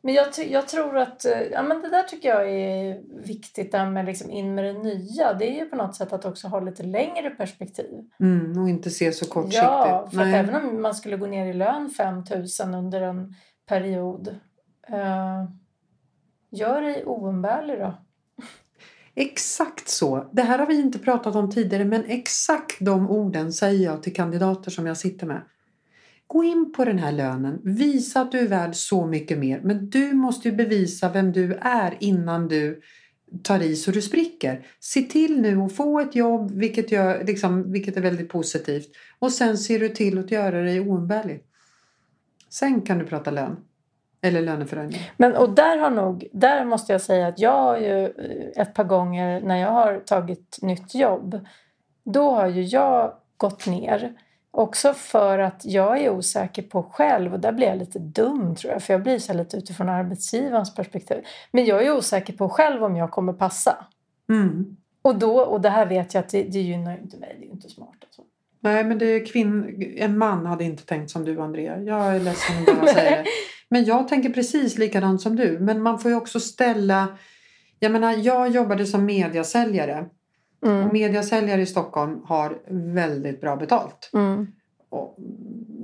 men 0.05 0.15
jag, 0.15 0.27
jag 0.51 0.69
tror 0.69 0.99
att 0.99 1.27
ja, 1.53 1.63
men 1.63 1.83
det 1.83 1.89
där 1.89 2.03
tycker 2.03 2.29
jag 2.29 2.51
är 2.51 3.01
viktigt, 3.27 3.73
där 3.73 3.91
med 3.91 4.05
liksom 4.05 4.31
in 4.31 4.55
med 4.55 4.65
det 4.65 4.73
nya. 4.73 5.35
Det 5.35 5.51
är 5.51 5.55
ju 5.55 5.65
på 5.65 5.77
något 5.77 5.97
sätt 5.97 6.13
att 6.13 6.25
också 6.25 6.49
ha 6.49 6.61
lite 6.61 6.83
längre 6.83 7.31
perspektiv. 7.31 8.11
Mm, 8.21 8.63
och 8.63 8.69
inte 8.69 8.91
se 8.91 9.13
så 9.13 9.27
kortsiktigt. 9.27 9.65
Ja, 9.65 10.09
för 10.13 10.21
att 10.21 10.27
även 10.27 10.55
om 10.55 10.83
man 10.83 10.95
skulle 10.95 11.17
gå 11.17 11.27
ner 11.27 11.47
i 11.47 11.53
lön 11.53 11.91
5 11.91 12.25
000 12.61 12.75
under 12.75 13.01
en 13.01 13.35
period. 13.67 14.29
Uh, 14.91 15.51
gör 16.51 16.83
dig 16.83 17.05
oumbärlig 17.05 17.79
då. 17.79 17.95
Exakt 19.15 19.89
så. 19.89 20.31
Det 20.33 20.43
här 20.43 20.59
har 20.59 20.67
vi 20.67 20.81
inte 20.81 20.99
pratat 20.99 21.37
om 21.37 21.51
tidigare 21.51 21.85
men 21.85 22.05
exakt 22.05 22.77
de 22.81 23.11
orden 23.11 23.53
säger 23.53 23.85
jag 23.85 24.03
till 24.03 24.15
kandidater 24.15 24.71
som 24.71 24.87
jag 24.87 24.97
sitter 24.97 25.27
med. 25.27 25.43
Gå 26.27 26.45
in 26.45 26.73
på 26.77 26.85
den 26.85 26.99
här 26.99 27.13
lönen. 27.13 27.61
Visa 27.65 28.21
att 28.21 28.33
du 28.33 28.39
är 28.39 28.49
värd 28.49 28.75
så 28.75 29.07
mycket 29.07 29.39
mer. 29.39 29.61
Men 29.61 29.91
du 29.91 30.13
måste 30.13 30.49
ju 30.49 30.55
bevisa 30.55 31.09
vem 31.09 31.33
du 31.33 31.55
är 31.55 31.97
innan 32.01 32.49
du 32.49 32.81
tar 33.43 33.63
i 33.63 33.77
så 33.77 33.91
du 33.91 34.03
spricker. 34.03 34.67
Se 34.81 35.03
till 35.03 35.41
nu 35.41 35.63
att 35.63 35.73
få 35.73 36.01
ett 36.01 36.15
jobb, 36.15 36.51
vilket, 36.51 36.93
gör, 36.93 37.25
liksom, 37.25 37.73
vilket 37.73 37.97
är 37.97 38.01
väldigt 38.01 38.29
positivt. 38.29 38.89
Och 39.19 39.33
sen 39.33 39.59
ser 39.59 39.79
du 39.79 39.89
till 39.89 40.19
att 40.19 40.31
göra 40.31 40.63
dig 40.63 40.81
oumbärlig. 40.81 41.45
Sen 42.49 42.83
kan 42.83 42.99
du 42.99 43.05
prata 43.05 43.31
lön. 43.31 43.57
Eller 44.23 44.43
löneförhöjning. 44.43 45.11
Men 45.17 45.37
och 45.37 45.51
där 45.51 45.79
har 45.79 45.91
nog, 45.91 46.29
där 46.33 46.65
måste 46.65 46.93
jag 46.93 47.01
säga 47.01 47.27
att 47.27 47.39
jag 47.39 47.63
har 47.63 47.79
ju 47.79 48.05
eh, 48.05 48.63
ett 48.63 48.75
par 48.75 48.85
gånger 48.85 49.41
när 49.41 49.57
jag 49.57 49.71
har 49.71 49.99
tagit 49.99 50.59
nytt 50.63 50.95
jobb 50.95 51.47
då 52.05 52.31
har 52.31 52.47
ju 52.47 52.63
jag 52.63 53.13
gått 53.37 53.67
ner. 53.67 54.13
Också 54.51 54.95
för 54.95 55.39
att 55.39 55.65
jag 55.65 55.99
är 55.99 56.11
osäker 56.11 56.63
på 56.63 56.83
själv 56.83 57.33
och 57.33 57.41
där 57.41 57.53
blir 57.53 57.67
jag 57.67 57.79
lite 57.79 57.99
dum 57.99 58.57
tror 58.57 58.73
jag 58.73 58.83
för 58.83 58.95
jag 58.95 59.03
blir 59.03 59.19
så 59.19 59.33
lite 59.33 59.57
utifrån 59.57 59.89
arbetsgivarens 59.89 60.75
perspektiv. 60.75 61.25
Men 61.51 61.65
jag 61.65 61.87
är 61.87 61.97
osäker 61.97 62.33
på 62.33 62.49
själv 62.49 62.85
om 62.85 62.97
jag 62.97 63.11
kommer 63.11 63.33
passa. 63.33 63.87
Mm. 64.29 64.77
Och, 65.03 65.19
då, 65.19 65.41
och 65.41 65.61
det 65.61 65.71
här 65.71 65.87
vet 65.87 66.15
jag 66.15 66.21
att 66.21 66.29
det, 66.29 66.43
det 66.43 66.61
gynnar 66.61 66.93
ju 66.97 67.03
inte 67.03 67.17
mig, 67.17 67.37
det 67.39 67.45
är 67.45 67.47
ju 67.47 67.53
inte 67.53 67.69
smart. 67.69 67.97
Alltså. 68.03 68.23
Nej, 68.61 68.85
men 68.85 68.99
det 68.99 69.07
är 69.07 69.27
kvinn... 69.27 69.83
en 69.97 70.19
man 70.19 70.47
hade 70.47 70.65
inte 70.65 70.87
tänkt 70.87 71.11
som 71.11 71.25
du, 71.25 71.41
Andrea. 71.41 71.81
Jag 71.81 72.17
är 72.17 72.21
ledsen 72.21 72.59
att 72.59 72.67
behöva 72.67 72.87
säga 72.87 73.11
det. 73.11 73.25
Men 73.73 73.85
jag 73.85 74.09
tänker 74.09 74.31
precis 74.31 74.79
likadant 74.79 75.21
som 75.21 75.37
du. 75.37 75.59
Men 75.61 75.83
man 75.83 75.99
får 75.99 76.11
ju 76.11 76.17
också 76.17 76.41
ställa... 76.41 77.09
Jag 77.79 77.93
menar, 77.93 78.13
jag 78.13 78.49
jobbade 78.51 78.87
som 78.87 79.05
mediasäljare. 79.05 80.07
Mm. 80.67 80.87
Och 80.87 80.93
mediasäljare 80.93 81.63
i 81.63 81.67
Stockholm 81.67 82.23
har 82.25 82.59
väldigt 82.95 83.41
bra 83.41 83.57
betalt. 83.57 84.11
Mm. 84.13 84.47
Och 84.89 85.17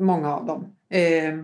många 0.00 0.36
av 0.36 0.46
dem. 0.46 0.64
Eh, 0.90 1.34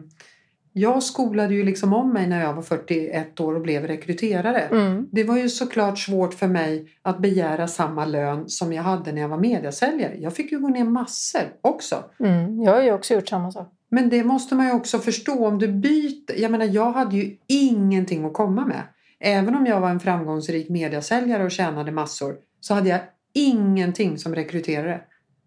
jag 0.72 1.02
skolade 1.02 1.54
ju 1.54 1.64
liksom 1.64 1.92
om 1.92 2.12
mig 2.12 2.26
när 2.26 2.40
jag 2.40 2.54
var 2.54 2.62
41 2.62 3.40
år 3.40 3.54
och 3.54 3.60
blev 3.60 3.86
rekryterare. 3.86 4.60
Mm. 4.60 5.08
Det 5.12 5.24
var 5.24 5.36
ju 5.36 5.48
såklart 5.48 5.98
svårt 5.98 6.34
för 6.34 6.48
mig 6.48 6.88
att 7.02 7.18
begära 7.18 7.68
samma 7.68 8.04
lön 8.04 8.48
som 8.48 8.72
jag 8.72 8.82
hade 8.82 9.12
när 9.12 9.20
jag 9.20 9.28
var 9.28 9.38
mediasäljare. 9.38 10.16
Jag 10.18 10.34
fick 10.34 10.52
ju 10.52 10.58
gå 10.58 10.68
ner 10.68 10.84
massor 10.84 11.42
också. 11.60 12.04
Mm. 12.20 12.62
Jag 12.62 12.72
har 12.72 12.82
ju 12.82 12.92
också 12.92 13.14
gjort 13.14 13.28
samma 13.28 13.52
sak. 13.52 13.72
Men 13.94 14.08
det 14.08 14.24
måste 14.24 14.54
man 14.54 14.66
ju 14.66 14.72
också 14.72 14.98
förstå 14.98 15.46
om 15.46 15.58
du 15.58 15.68
byter. 15.68 16.40
Jag 16.40 16.50
menar, 16.50 16.64
jag 16.64 16.92
hade 16.92 17.16
ju 17.16 17.36
ingenting 17.46 18.24
att 18.24 18.32
komma 18.32 18.66
med. 18.66 18.82
Även 19.20 19.54
om 19.54 19.66
jag 19.66 19.80
var 19.80 19.90
en 19.90 20.00
framgångsrik 20.00 20.68
mediasäljare 20.68 21.44
och 21.44 21.50
tjänade 21.50 21.92
massor 21.92 22.36
så 22.60 22.74
hade 22.74 22.88
jag 22.88 23.00
ingenting 23.32 24.18
som 24.18 24.34
rekryterare. 24.34 25.00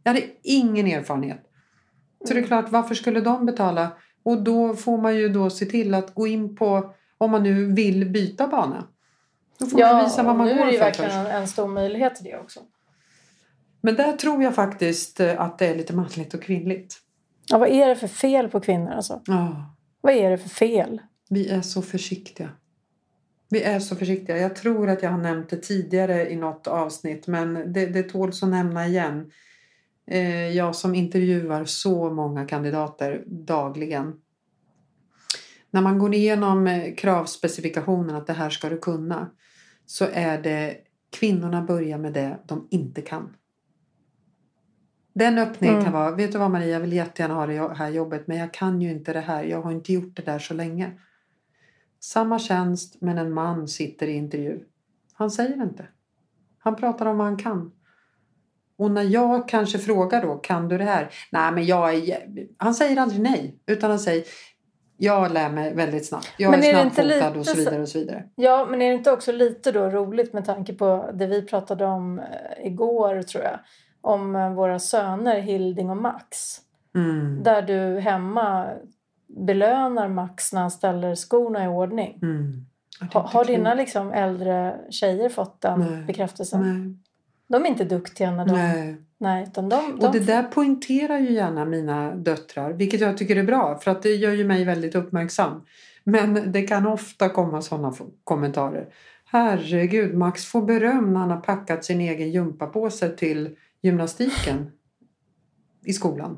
Jag 0.04 0.14
hade 0.14 0.26
ingen 0.44 0.88
erfarenhet. 0.88 1.42
Så 2.28 2.34
det 2.34 2.40
är 2.40 2.44
klart, 2.44 2.72
varför 2.72 2.96
skulle 2.96 3.22
de 3.22 3.46
betala? 3.46 3.92
Och 4.24 4.42
då 4.42 4.76
får 4.76 4.98
man 4.98 5.16
ju 5.16 5.30
då 5.30 5.50
se 5.50 5.66
till 5.66 5.94
att 5.94 6.14
gå 6.16 6.28
in 6.28 6.56
på, 6.56 6.94
om 7.18 7.32
man 7.32 7.44
nu 7.44 7.74
vill 7.74 8.10
byta 8.10 8.48
bana. 8.48 8.88
Då 9.60 9.66
får 9.66 9.80
man 9.80 10.04
visa 10.04 10.24
vad 10.24 10.36
man 10.36 10.48
nu 10.48 10.54
är 10.54 10.58
går 10.58 10.66
det 10.66 10.72
för 10.72 10.80
verkligen 10.80 11.12
en, 11.12 11.26
en 11.26 11.48
stor 11.48 11.68
möjlighet 11.68 12.16
till 12.16 12.26
det 12.26 12.38
också. 12.38 12.60
Men 13.82 13.96
där 13.96 14.12
tror 14.12 14.44
jag 14.44 14.56
faktiskt 14.56 15.20
att 15.20 15.58
det 15.58 15.66
är 15.66 15.76
lite 15.76 15.96
manligt 15.96 16.34
och 16.34 16.42
kvinnligt. 16.42 17.04
Ja, 17.50 17.58
vad 17.58 17.70
är 17.70 17.88
det 17.88 17.96
för 17.96 18.08
fel 18.08 18.50
på 18.50 18.60
kvinnor 18.60 18.92
alltså? 18.92 19.22
Ja, 19.26 19.76
Vad 20.02 20.14
är 20.14 20.30
det 20.30 20.38
för 20.38 20.50
fel? 20.50 21.02
vi 21.30 21.50
är 21.50 21.62
så 21.62 21.82
försiktiga. 21.82 22.50
Vi 23.50 23.64
är 23.64 23.80
så 23.80 23.96
försiktiga. 23.96 24.38
Jag 24.38 24.56
tror 24.56 24.90
att 24.90 25.04
jag 25.04 25.10
har 25.10 25.18
nämnt 25.18 25.50
det 25.50 25.58
tidigare 25.58 26.30
i 26.30 26.36
något 26.36 26.68
avsnitt 26.68 27.28
men 27.28 27.74
det, 27.74 27.86
det 27.86 28.04
tåls 28.04 28.44
att 28.44 28.50
nämna 28.50 28.88
igen. 28.88 29.32
Eh, 30.08 30.48
jag 30.50 30.76
som 30.76 30.96
intervjuar 30.96 31.66
så 31.66 32.10
många 32.14 32.46
kandidater 32.46 33.24
dagligen. 33.28 34.14
När 35.72 35.82
man 35.82 36.00
går 36.00 36.14
igenom 36.14 36.68
eh, 36.68 36.96
kravspecifikationen 36.96 38.16
att 38.16 38.28
det 38.28 38.34
här 38.34 38.50
ska 38.50 38.70
du 38.70 38.78
kunna 38.78 39.30
så 39.86 40.06
är 40.14 40.42
det 40.42 40.78
kvinnorna 41.10 41.62
börjar 41.62 41.98
med 41.98 42.14
det 42.14 42.40
de 42.46 42.68
inte 42.72 43.02
kan. 43.02 43.36
Den 45.18 45.38
öppningen 45.38 45.76
Mm. 45.76 45.84
kan 45.86 45.94
vara, 45.94 46.12
vet 46.12 46.32
du 46.32 46.38
vad 46.38 46.52
Maria, 46.52 46.68
jag 46.68 46.80
vill 46.80 46.94
jättegärna 46.94 47.34
ha 47.34 47.46
det 47.46 47.74
här 47.76 47.90
jobbet 47.90 48.28
men 48.28 48.38
jag 48.38 48.54
kan 48.54 48.82
ju 48.82 48.92
inte 48.92 49.14
det 49.14 49.20
här, 49.20 49.44
jag 49.44 49.62
har 49.62 49.72
inte 49.72 49.94
gjort 49.94 50.16
det 50.16 50.22
där 50.26 50.40
så 50.40 50.54
länge. 50.54 50.92
Samma 52.00 52.40
tjänst 52.40 53.02
men 53.02 53.18
en 53.18 53.32
man 53.34 53.68
sitter 53.68 54.08
i 54.08 54.12
intervju. 54.12 54.60
Han 55.14 55.32
säger 55.32 55.64
inte. 55.64 55.86
Han 56.60 56.76
pratar 56.76 57.06
om 57.06 57.18
vad 57.18 57.28
han 57.28 57.38
kan. 57.38 57.72
Och 58.78 58.92
när 58.92 59.04
jag 59.04 59.48
kanske 59.50 59.78
frågar 59.80 60.22
då, 60.22 60.36
kan 60.38 60.68
du 60.68 60.78
det 60.78 60.84
här? 60.84 61.10
Nej, 61.32 61.52
men 61.52 61.66
jag 61.66 61.90
är... 61.94 61.98
jä-" 61.98 62.48
Han 62.58 62.74
säger 62.74 62.98
aldrig 63.02 63.22
nej, 63.22 63.60
utan 63.66 63.90
han 63.90 64.00
säger 64.00 64.24
jag 64.98 65.32
lär 65.34 65.50
mig 65.50 65.74
väldigt 65.76 66.06
snabbt. 66.06 66.34
Jag 66.38 66.52
Men 66.52 66.64
är 66.64 66.74
är 66.74 66.90
snabbfotad 66.90 67.04
lite 67.04 67.40
och 67.40 67.46
så 67.46 67.52
så- 67.52 67.58
vidare 67.58 67.82
och 67.82 67.88
så 67.90 68.00
vidare. 68.00 68.24
Ja, 68.36 68.68
men 68.70 68.82
är 68.82 68.90
det 68.90 68.96
inte 68.96 69.12
också 69.12 69.32
lite 69.32 69.72
då 69.72 69.90
roligt 69.90 70.34
med 70.34 70.46
tanke 70.46 70.74
på 70.74 71.10
det 71.14 71.28
vi 71.28 71.42
pratade 71.42 71.86
om 71.86 72.20
eh, 72.20 72.26
igår 72.68 73.22
tror 73.22 73.44
jag. 73.44 73.60
Om 74.08 74.36
eh, 74.36 74.54
våra 74.54 74.80
söner 74.80 75.40
Hilding 75.40 75.90
och 75.90 75.98
Max. 75.98 76.62
Mm. 76.96 77.44
Där 77.44 77.62
du 77.62 78.00
hemma 78.00 78.68
belönar 79.28 80.08
Max 80.08 80.54
när 80.54 80.62
han 80.62 80.72
ställer 80.72 81.16
skorna 81.16 81.66
i 81.66 81.68
ordning. 81.68 82.20
Mm. 82.22 82.66
Ha, 83.14 83.28
har 83.28 83.46
dina 83.46 83.74
liksom 83.74 84.12
äldre 84.12 84.76
tjejer 84.90 85.30
fått 85.30 85.62
den 85.62 85.80
Nej. 85.80 86.04
bekräftelsen? 86.04 86.62
Nej. 86.62 86.98
De 87.48 87.66
är 87.66 87.70
inte 87.70 87.84
duktiga 87.84 88.32
när 88.32 88.46
de... 88.46 88.52
Nej. 88.52 88.98
Nej. 89.18 89.44
utan 89.44 89.70
de, 89.70 89.94
Och 89.94 90.00
de 90.00 90.20
det 90.20 90.26
där 90.26 90.44
poängterar 90.44 91.18
ju 91.18 91.32
gärna 91.32 91.66
mina 91.66 92.16
döttrar, 92.16 92.74
vilket 92.74 93.02
jag 93.02 93.18
tycker 93.18 93.36
är 93.36 93.44
bra 93.44 93.78
för 93.78 93.92
att 93.92 94.04
det 94.04 94.16
gör 94.16 94.32
ju 94.32 94.44
mig 94.44 94.66
väldigt 94.66 94.96
uppmärksam. 94.96 95.62
Men 96.04 96.52
det 96.52 96.62
kan 96.62 96.88
ofta 96.88 97.30
komma 97.30 97.62
sådana 97.62 97.94
kommentarer. 98.24 98.88
Herregud, 99.26 100.16
Max 100.16 100.46
får 100.46 100.62
beröm 100.62 101.14
när 101.14 101.20
han 101.20 101.32
har 101.32 101.42
packat 101.42 101.86
sin 101.86 102.02
egen 102.02 102.32
gympapåse 102.32 103.10
till 103.10 103.56
gymnastiken 103.88 104.72
i 105.86 105.94
skolan. 105.94 106.38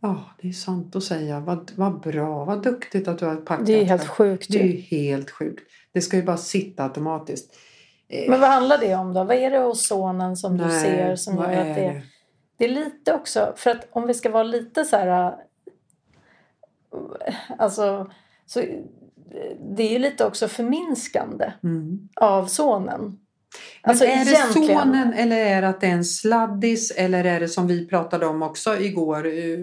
Ja, 0.00 0.24
det 0.42 0.48
är 0.48 0.52
sant 0.52 0.96
att 0.96 1.02
säga. 1.04 1.40
Vad, 1.40 1.72
vad 1.76 2.00
bra, 2.00 2.44
vad 2.44 2.62
duktigt 2.62 3.08
att 3.08 3.18
du 3.18 3.24
har 3.26 3.36
packat. 3.36 3.66
det 3.66 3.80
är 3.80 3.84
helt 3.84 4.06
sjukt 4.08 4.46
Det 4.52 4.60
är 4.62 4.66
ju. 4.66 4.72
helt 4.80 5.30
sjukt. 5.30 5.70
Det 5.92 6.00
ska 6.00 6.16
ju 6.16 6.22
bara 6.22 6.36
sitta 6.36 6.84
automatiskt. 6.84 7.56
Eh, 8.08 8.30
Men 8.30 8.40
vad 8.40 8.50
handlar 8.50 8.78
det 8.78 8.94
om 8.94 9.12
då? 9.14 9.24
Vad 9.24 9.36
är 9.36 9.50
det 9.50 9.58
hos 9.58 9.86
sonen 9.86 10.36
som 10.36 10.56
du 10.56 10.64
nej, 10.64 10.80
ser 10.82 11.16
som 11.16 11.36
gör 11.36 11.44
att 11.44 11.50
är 11.50 11.74
det... 11.74 12.02
Det 12.56 12.64
är 12.64 12.68
lite 12.68 13.14
också, 13.14 13.52
för 13.56 13.70
att 13.70 13.86
om 13.92 14.06
vi 14.06 14.14
ska 14.14 14.30
vara 14.30 14.42
lite 14.42 14.84
så 14.84 14.96
här... 14.96 15.26
äh, 17.26 17.34
Alltså, 17.58 18.10
så, 18.46 18.60
äh, 18.60 18.68
det 19.76 19.82
är 19.82 19.90
ju 19.90 19.98
lite 19.98 20.24
också 20.26 20.48
förminskande 20.48 21.52
Mm. 21.62 22.08
av 22.16 22.46
sonen. 22.46 23.18
Alltså, 23.82 24.04
är 24.04 24.24
det 24.24 24.52
sonen 24.52 25.12
eller 25.12 25.36
är 25.36 25.62
det 25.62 25.68
att 25.68 25.80
det 25.80 25.86
är 25.86 25.92
en 25.92 26.04
sladdis 26.04 26.90
eller 26.90 27.24
är 27.24 27.40
det 27.40 27.48
som 27.48 27.66
vi 27.66 27.86
pratade 27.86 28.26
om 28.26 28.42
också 28.42 28.78
igår 28.80 29.26
eh, 29.26 29.60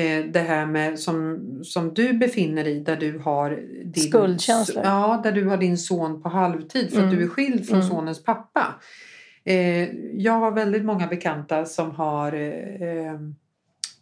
eh, 0.00 0.24
det 0.24 0.40
här 0.40 0.66
med 0.66 0.98
som, 0.98 1.40
som 1.64 1.94
du 1.94 2.12
befinner 2.12 2.66
i 2.66 2.80
där 2.80 2.96
du 2.96 3.18
har 3.18 3.50
din, 3.84 4.02
Skuldkänslor. 4.02 4.84
Ja, 4.84 5.20
där 5.24 5.32
du 5.32 5.44
har 5.44 5.56
din 5.56 5.78
son 5.78 6.22
på 6.22 6.28
halvtid 6.28 6.90
för 6.90 6.96
att 6.98 7.04
Mm. 7.04 7.16
du 7.16 7.24
är 7.24 7.28
skild 7.28 7.66
från 7.66 7.76
Mm. 7.80 7.88
sonens 7.88 8.24
pappa. 8.24 8.74
Eh, 9.44 9.88
jag 10.16 10.32
har 10.32 10.50
väldigt 10.50 10.84
många 10.84 11.06
bekanta 11.06 11.64
som 11.64 11.90
har 11.90 12.32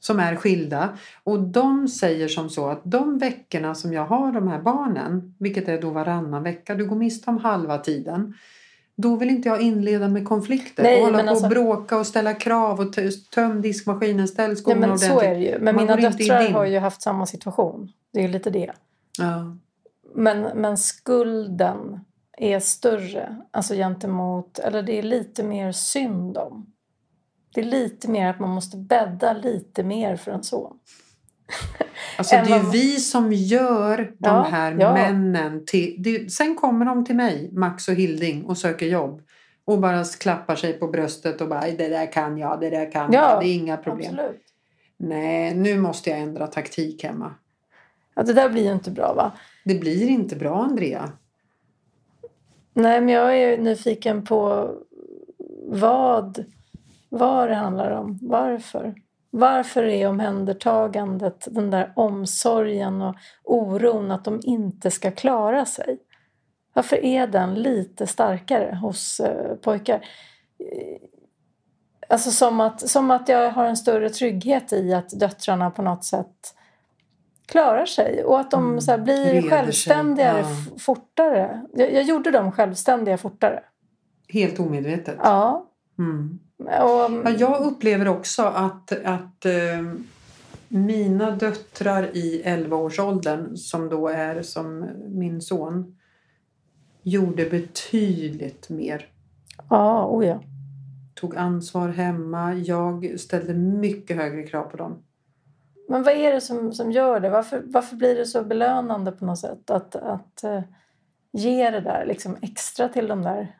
som 0.00 0.20
är 0.20 0.36
skilda 0.36 0.98
och 1.24 1.40
de 1.40 1.88
säger 1.88 2.28
som 2.28 2.50
så 2.50 2.68
att 2.68 2.80
de 2.84 3.18
veckorna 3.18 3.74
som 3.74 3.92
jag 3.92 4.06
har 4.06 4.32
de 4.32 4.48
här 4.48 4.62
barnen, 4.62 5.34
vilket 5.38 5.68
är 5.68 5.80
då 5.80 5.90
varannan 5.90 6.42
vecka, 6.42 6.74
du 6.74 6.86
går 6.86 6.96
miste 6.96 7.30
om 7.30 7.38
halva 7.38 7.78
tiden. 7.78 8.34
Då 8.96 9.16
vill 9.16 9.30
inte 9.30 9.48
jag 9.48 9.60
inleda 9.60 10.08
med 10.08 10.28
konflikter 10.28 10.82
Nej, 10.82 11.00
och 11.00 11.06
hålla 11.06 11.22
på 11.22 11.28
alltså- 11.30 11.44
och 11.44 11.50
bråka 11.50 11.98
och 11.98 12.06
ställa 12.06 12.34
krav 12.34 12.80
och 12.80 12.94
töm 13.34 13.62
diskmaskinen, 13.62 14.28
ställ 14.28 14.56
skorna 14.56 14.86
men 14.86 14.98
så 14.98 15.06
ordentligt. 15.06 15.30
är 15.30 15.34
det 15.34 15.40
ju. 15.40 15.58
Men 15.58 15.74
Man 15.74 15.84
mina 15.84 15.96
döttrar 15.96 16.50
har 16.50 16.64
ju 16.64 16.78
haft 16.78 17.02
samma 17.02 17.26
situation. 17.26 17.92
Det 18.12 18.18
är 18.18 18.22
ju 18.22 18.28
lite 18.28 18.50
det. 18.50 18.72
Ja. 19.18 19.56
Men, 20.14 20.40
men 20.40 20.78
skulden 20.78 22.00
är 22.38 22.60
större. 22.60 23.36
Alltså 23.50 23.74
gentemot, 23.74 24.58
eller 24.58 24.82
det 24.82 24.98
är 24.98 25.02
lite 25.02 25.42
mer 25.42 25.72
synd 25.72 26.38
om. 26.38 26.66
Det 27.54 27.60
är 27.60 27.64
lite 27.64 28.10
mer 28.10 28.30
att 28.30 28.40
man 28.40 28.50
måste 28.50 28.76
bädda 28.76 29.32
lite 29.32 29.82
mer 29.82 30.16
för 30.16 30.30
en 30.32 30.42
son. 30.42 30.78
Alltså 32.18 32.34
det 32.36 32.40
är 32.54 32.62
vad- 32.62 32.72
vi 32.72 32.90
som 33.00 33.32
gör 33.32 33.96
de 33.98 34.14
Ja, 34.18 34.42
här 34.50 34.76
ja. 34.80 34.92
männen 34.94 35.64
till... 35.66 35.94
Det, 35.98 36.32
sen 36.32 36.56
kommer 36.56 36.86
de 36.86 37.04
till 37.04 37.16
mig, 37.16 37.50
Max 37.52 37.88
och 37.88 37.94
Hilding, 37.94 38.44
och 38.44 38.58
söker 38.58 38.86
jobb. 38.86 39.22
Och 39.64 39.78
bara 39.78 40.04
klappar 40.04 40.56
sig 40.56 40.72
på 40.72 40.86
bröstet 40.88 41.40
och 41.40 41.48
bara 41.48 41.60
"Aj, 41.60 41.74
det 41.78 41.88
där 41.88 42.12
kan 42.12 42.38
jag, 42.38 42.60
det 42.60 42.70
där 42.70 42.90
kan 42.92 43.12
Ja, 43.12 43.30
jag, 43.30 43.40
det 43.42 43.46
är 43.48 43.54
inga 43.54 43.76
problem. 43.76 44.10
Absolut. 44.14 44.40
Nej, 44.96 45.54
nu 45.54 45.78
måste 45.78 46.10
jag 46.10 46.18
ändra 46.18 46.46
taktik 46.46 47.04
hemma. 47.04 47.34
Ja, 48.14 48.22
det 48.22 48.32
där 48.32 48.48
blir 48.50 48.62
ju 48.64 48.72
inte 48.72 48.90
bra 48.90 49.14
va? 49.14 49.32
Det 49.64 49.74
blir 49.74 50.08
inte 50.08 50.36
bra, 50.36 50.64
Andrea. 50.64 51.12
Nej, 52.74 53.00
men 53.00 53.08
jag 53.08 53.38
är 53.38 53.58
nyfiken 53.58 54.24
på 54.24 54.70
vad, 55.68 56.44
vad 57.08 57.48
det 57.48 57.54
handlar 57.54 57.90
om. 57.90 58.18
Varför? 58.22 58.94
Varför 59.36 59.82
är 59.82 60.08
omhändertagandet, 60.08 61.48
den 61.50 61.70
där 61.70 61.92
omsorgen 61.96 63.02
och 63.02 63.14
oron 63.44 64.10
att 64.10 64.24
de 64.24 64.40
inte 64.42 64.90
ska 64.90 65.10
klara 65.10 65.64
sig? 65.64 65.98
Varför 66.72 67.04
är 67.04 67.26
den 67.26 67.54
lite 67.54 68.06
starkare 68.06 68.74
hos 68.74 69.20
eh, 69.20 69.54
pojkar? 69.56 69.94
Eh, 70.58 70.98
Alltså 72.08 72.30
som 72.30 72.60
att, 72.60 72.88
som 72.88 73.10
att 73.10 73.28
jag 73.28 73.50
har 73.50 73.64
en 73.64 73.76
större 73.76 74.10
trygghet 74.10 74.72
i 74.72 74.94
att 74.94 75.10
döttrarna 75.20 75.70
på 75.70 75.82
något 75.82 76.04
sätt 76.04 76.54
klarar 77.46 77.86
sig 77.86 78.24
och 78.24 78.40
att 78.40 78.50
de 78.50 78.64
Mm, 78.68 78.80
så 78.80 78.98
blir 78.98 79.24
reder 79.32 79.50
självständigare 79.50 80.40
ja. 80.40 80.78
fortare. 80.78 81.62
Jag, 81.72 81.92
jag 81.92 82.02
gjorde 82.02 82.30
dem 82.30 82.52
självständiga 82.52 83.18
fortare. 83.18 83.62
Helt 84.28 84.60
omedvetet. 84.60 85.16
Ja, 85.22 85.70
Mm. 85.98 86.38
Och, 86.58 86.66
Ja, 86.66 87.30
jag 87.38 87.62
upplever 87.62 88.08
också 88.08 88.42
att, 88.42 88.92
att 89.04 89.44
eh, 89.44 89.82
mina 90.68 91.30
döttrar 91.30 92.16
i 92.16 92.42
11-årsåldern, 92.46 93.56
som 93.56 93.88
då 93.88 94.08
är 94.08 94.42
som 94.42 94.88
min 95.08 95.40
son, 95.40 95.96
gjorde 97.02 97.50
betydligt 97.50 98.68
mer. 98.68 99.06
ja, 99.70 100.06
oh 100.06 100.26
ja. 100.26 100.40
Tog 101.14 101.36
ansvar 101.36 101.88
hemma. 101.88 102.54
Jag 102.54 103.20
ställde 103.20 103.54
mycket 103.54 104.16
högre 104.16 104.42
krav 104.42 104.64
på 104.64 104.76
dem. 104.76 105.02
Men 105.88 106.02
vad 106.02 106.14
är 106.14 106.32
det 106.32 106.40
som, 106.40 106.72
som 106.72 106.92
gör 106.92 107.20
det? 107.20 107.30
Varför, 107.30 107.62
varför 107.64 107.96
blir 107.96 108.14
det 108.16 108.26
så 108.26 108.44
belönande 108.44 109.12
på 109.12 109.24
något 109.24 109.38
sätt 109.38 109.70
att, 109.70 109.96
att 109.96 110.44
eh, 110.44 110.62
ge 111.32 111.70
det 111.70 111.80
där 111.80 112.06
liksom 112.06 112.36
extra 112.42 112.88
till 112.88 113.08
de 113.08 113.22
där 113.22 113.58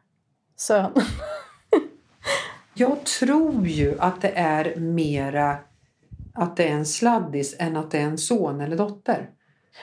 sönerna? 0.57 1.03
Jag 2.75 3.05
tror 3.05 3.67
ju 3.67 3.95
att 4.01 4.21
det 4.21 4.33
är 4.37 4.77
mera 4.77 5.57
att 6.35 6.57
det 6.57 6.69
är 6.69 6.73
en 6.73 6.87
sladdis 6.87 7.57
än 7.59 7.77
att 7.77 7.91
det 7.91 7.99
är 7.99 8.03
en 8.05 8.19
son 8.19 8.61
eller 8.61 8.77
dotter. 8.77 9.31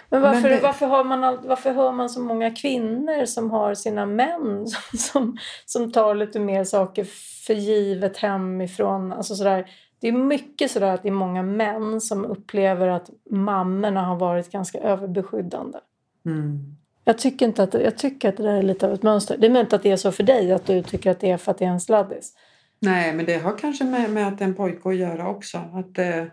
Men 0.09 0.21
varför, 0.21 0.41
Men 0.41 0.51
det- 0.51 0.59
varför, 0.63 0.85
har 0.85 1.03
man 1.03 1.39
varför 1.47 1.73
hör 1.73 1.91
man 1.91 2.09
så 2.09 2.21
många 2.21 2.51
kvinnor 2.51 3.25
som 3.25 3.51
har 3.51 3.73
sina 3.73 4.05
män 4.05 4.67
som, 4.93 4.97
som, 4.99 5.37
som 5.65 5.91
tar 5.91 6.15
lite 6.15 6.39
mer 6.39 6.63
saker 6.63 7.07
för 7.45 7.53
givet 7.53 8.17
hemifrån? 8.17 9.13
Alltså 9.13 9.35
sådär. 9.35 9.69
Det 9.99 10.07
är 10.07 10.11
mycket 10.11 10.71
sådär 10.71 10.93
att 10.93 11.03
det 11.03 11.09
är 11.09 11.13
många 11.13 11.43
män 11.43 12.01
som 12.01 12.25
upplever 12.25 12.87
att 12.87 13.09
mammorna 13.29 14.01
har 14.01 14.15
varit 14.15 14.51
ganska 14.51 14.79
överbeskyddande. 14.79 15.77
Mm. 16.25 16.75
Jag 17.03 17.17
tycker, 17.17 17.45
inte 17.45 17.63
att, 17.63 17.73
jag 17.73 17.97
tycker 17.97 18.29
att 18.29 18.37
det 18.37 18.43
där 18.43 18.53
är 18.53 18.61
lite 18.61 18.87
av 18.87 18.93
ett 18.93 19.03
mönster. 19.03 19.37
Det 19.37 19.47
är 19.47 19.51
möjligt 19.51 19.73
att 19.73 19.83
det 19.83 19.91
är 19.91 19.97
så 19.97 20.11
för 20.11 20.23
dig, 20.23 20.51
att 20.51 20.65
du 20.65 20.83
tycker 20.83 21.11
att 21.11 21.19
det 21.19 21.31
är 21.31 21.37
för 21.37 21.51
att 21.51 21.57
det 21.57 21.65
är 21.65 21.69
en 21.69 21.79
sladdis. 21.81 22.33
Nej, 22.81 23.13
men 23.13 23.25
det 23.25 23.37
har 23.37 23.57
kanske 23.57 23.83
med, 23.83 24.09
med 24.09 24.27
att 24.27 24.41
en 24.41 24.55
pojke 24.55 24.89
att 24.89 24.95
göra 24.95 25.29
också. 25.29 25.57
Att, 25.57 25.97
eh... 25.97 26.25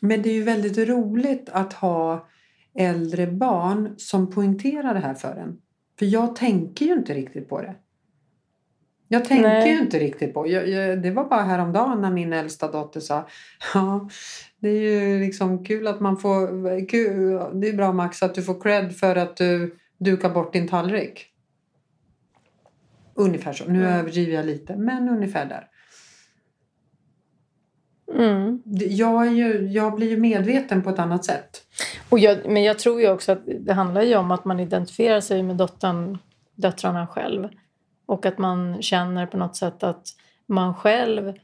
Men 0.00 0.22
det 0.22 0.30
är 0.30 0.34
ju 0.34 0.42
väldigt 0.42 0.88
roligt 0.88 1.48
att 1.52 1.72
ha 1.72 2.28
äldre 2.74 3.26
barn 3.26 3.94
som 3.96 4.30
poängterar 4.30 4.94
det 4.94 5.00
här 5.00 5.14
för 5.14 5.36
en. 5.36 5.60
För 5.98 6.06
jag 6.06 6.36
tänker 6.36 6.86
ju 6.86 6.92
inte 6.92 7.14
riktigt 7.14 7.48
på 7.48 7.62
det. 7.62 7.74
Jag 9.08 9.24
tänker 9.24 9.48
Nej. 9.48 9.72
ju 9.72 9.78
inte 9.78 9.98
riktigt 9.98 10.34
på 10.34 10.48
jag, 10.48 10.68
jag, 10.68 11.02
Det 11.02 11.10
var 11.10 11.24
bara 11.24 11.42
häromdagen 11.42 12.00
när 12.00 12.10
min 12.10 12.32
äldsta 12.32 12.70
dotter 12.70 13.00
sa 13.00 13.28
Ja, 13.74 14.08
det 14.58 14.68
är 14.68 15.00
ju 15.00 15.20
liksom 15.20 15.64
kul 15.64 15.86
att 15.86 16.00
man 16.00 16.16
får... 16.16 16.88
Kul, 16.88 17.40
det 17.60 17.68
är 17.68 17.72
bra 17.72 17.92
Max 17.92 18.22
att 18.22 18.34
du 18.34 18.42
får 18.42 18.60
cred 18.60 18.96
för 18.96 19.16
att 19.16 19.36
du 19.36 19.76
dukar 19.98 20.30
bort 20.30 20.52
din 20.52 20.68
tallrik. 20.68 21.35
Ungefär 23.16 23.52
så. 23.52 23.64
Nu 23.64 23.78
Mm. 23.78 23.92
överdriver 23.92 24.32
jag 24.34 24.46
lite, 24.46 24.76
men 24.76 25.08
ungefär 25.08 25.46
där. 25.46 25.68
Mm. 28.14 28.62
Jag, 28.90 29.26
är 29.26 29.30
ju, 29.30 29.66
jag 29.66 29.94
blir 29.94 30.10
ju 30.10 30.16
medveten 30.16 30.82
på 30.82 30.90
ett 30.90 30.98
annat 30.98 31.24
sätt. 31.24 31.62
Och 32.10 32.18
jag, 32.18 32.38
men 32.50 32.62
jag 32.62 32.78
tror 32.78 33.00
ju 33.00 33.10
också 33.10 33.32
att 33.32 33.42
det 33.60 33.72
handlar 33.72 34.02
ju 34.02 34.16
om 34.16 34.30
att 34.30 34.44
man 34.44 34.60
identifierar 34.60 35.20
sig 35.20 35.42
med 35.42 35.56
dottern, 35.56 36.18
döttrarna 36.54 37.06
själv. 37.06 37.48
Och 38.06 38.26
att 38.26 38.38
man 38.38 38.82
känner 38.82 39.26
på 39.26 39.36
något 39.36 39.56
sätt 39.56 39.82
att 39.82 40.06
man 40.46 40.74
själv... 40.74 41.28
mm, 41.28 41.36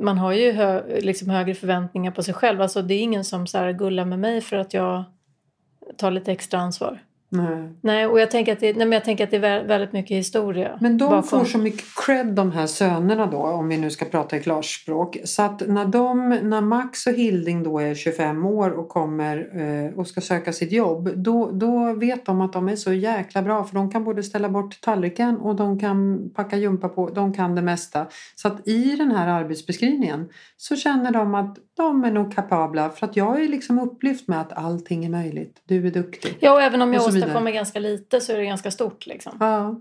Man 0.00 0.18
har 0.18 0.32
ju 0.32 0.52
hö, 0.52 1.00
liksom 1.00 1.30
högre 1.30 1.54
förväntningar 1.54 2.10
på 2.10 2.22
sig 2.22 2.34
själv. 2.34 2.60
Alltså 2.62 2.82
det 2.82 2.94
är 2.94 3.00
ingen 3.00 3.24
som 3.24 3.46
så 3.46 3.58
här 3.58 3.72
gullar 3.72 4.04
med 4.04 4.18
mig 4.18 4.40
för 4.40 4.56
att 4.56 4.74
jag 4.74 5.04
tar 5.96 6.10
lite 6.10 6.32
extra 6.32 6.60
ansvar. 6.60 7.02
Nej. 7.34 7.72
Nej, 7.80 8.06
och 8.06 8.20
jag 8.20 8.30
tänker 8.30 8.52
att 8.52 8.60
det, 8.60 8.66
nej, 8.76 8.86
men 8.86 8.92
jag 8.92 9.04
tänker 9.04 9.24
att 9.24 9.30
det 9.30 9.36
är 9.36 9.40
vä- 9.40 9.66
väldigt 9.66 9.92
mycket 9.92 10.16
historia. 10.16 10.78
Men 10.80 10.98
de 10.98 11.04
bakom. 11.04 11.22
får 11.22 11.44
så 11.44 11.58
mycket 11.58 11.84
cred 12.06 12.26
de 12.26 12.52
här 12.52 12.66
sönerna 12.66 13.26
då, 13.26 13.38
om 13.38 13.68
vi 13.68 13.76
nu 13.76 13.90
ska 13.90 14.04
prata 14.04 14.36
i 14.36 14.40
klarspråk. 14.40 15.16
Så 15.24 15.42
att 15.42 15.68
när, 15.68 15.84
de, 15.84 16.28
när 16.42 16.60
Max 16.60 17.06
och 17.06 17.12
Hilding 17.12 17.62
då 17.62 17.78
är 17.78 17.94
25 17.94 18.46
år 18.46 18.70
och 18.70 18.88
kommer 18.88 19.36
eh, 19.86 19.98
och 19.98 20.06
ska 20.06 20.20
söka 20.20 20.52
sitt 20.52 20.72
jobb, 20.72 21.10
då, 21.16 21.50
då 21.50 21.92
vet 21.92 22.26
de 22.26 22.40
att 22.40 22.52
de 22.52 22.68
är 22.68 22.76
så 22.76 22.92
jäkla 22.92 23.42
bra 23.42 23.64
för 23.64 23.74
de 23.74 23.90
kan 23.90 24.04
både 24.04 24.22
ställa 24.22 24.48
bort 24.48 24.80
tallriken 24.80 25.36
och 25.36 25.56
de 25.56 25.78
kan 25.80 26.30
packa 26.34 26.56
jumpa 26.56 26.88
på, 26.88 27.10
de 27.10 27.32
kan 27.34 27.54
det 27.54 27.62
mesta. 27.62 28.06
Så 28.34 28.48
att 28.48 28.68
i 28.68 28.96
den 28.96 29.10
här 29.10 29.28
arbetsbeskrivningen 29.28 30.28
så 30.56 30.76
känner 30.76 31.10
de 31.10 31.34
att 31.34 31.58
de 31.76 32.04
är 32.04 32.10
nog 32.10 32.34
kapabla 32.34 32.90
för 32.90 33.06
att 33.06 33.16
jag 33.16 33.42
är 33.42 33.48
liksom 33.48 33.78
upplyft 33.78 34.28
med 34.28 34.40
att 34.40 34.52
allting 34.52 35.04
är 35.04 35.10
möjligt. 35.10 35.62
Du 35.64 35.86
är 35.86 35.90
duktig. 35.90 36.36
Ja, 36.40 36.52
och 36.52 36.62
även 36.62 36.82
om 36.82 36.92
jag. 36.92 37.02
Åstadkommer 37.24 37.50
ganska 37.50 37.78
lite 37.78 38.20
så 38.20 38.32
är 38.32 38.36
det 38.36 38.44
ganska 38.44 38.70
stort. 38.70 39.06
Liksom. 39.06 39.36
Ja. 39.40 39.80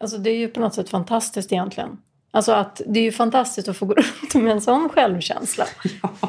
Alltså 0.00 0.18
det 0.18 0.30
är 0.30 0.36
ju 0.36 0.48
på 0.48 0.60
något 0.60 0.74
sätt 0.74 0.88
fantastiskt 0.88 1.52
egentligen. 1.52 1.98
Alltså 2.30 2.52
att 2.52 2.82
det 2.86 3.00
är 3.00 3.04
ju 3.04 3.12
fantastiskt 3.12 3.68
att 3.68 3.76
få 3.76 3.86
gå 3.86 3.94
runt 4.22 4.34
med 4.34 4.52
en 4.52 4.60
sån 4.60 4.88
självkänsla. 4.88 5.64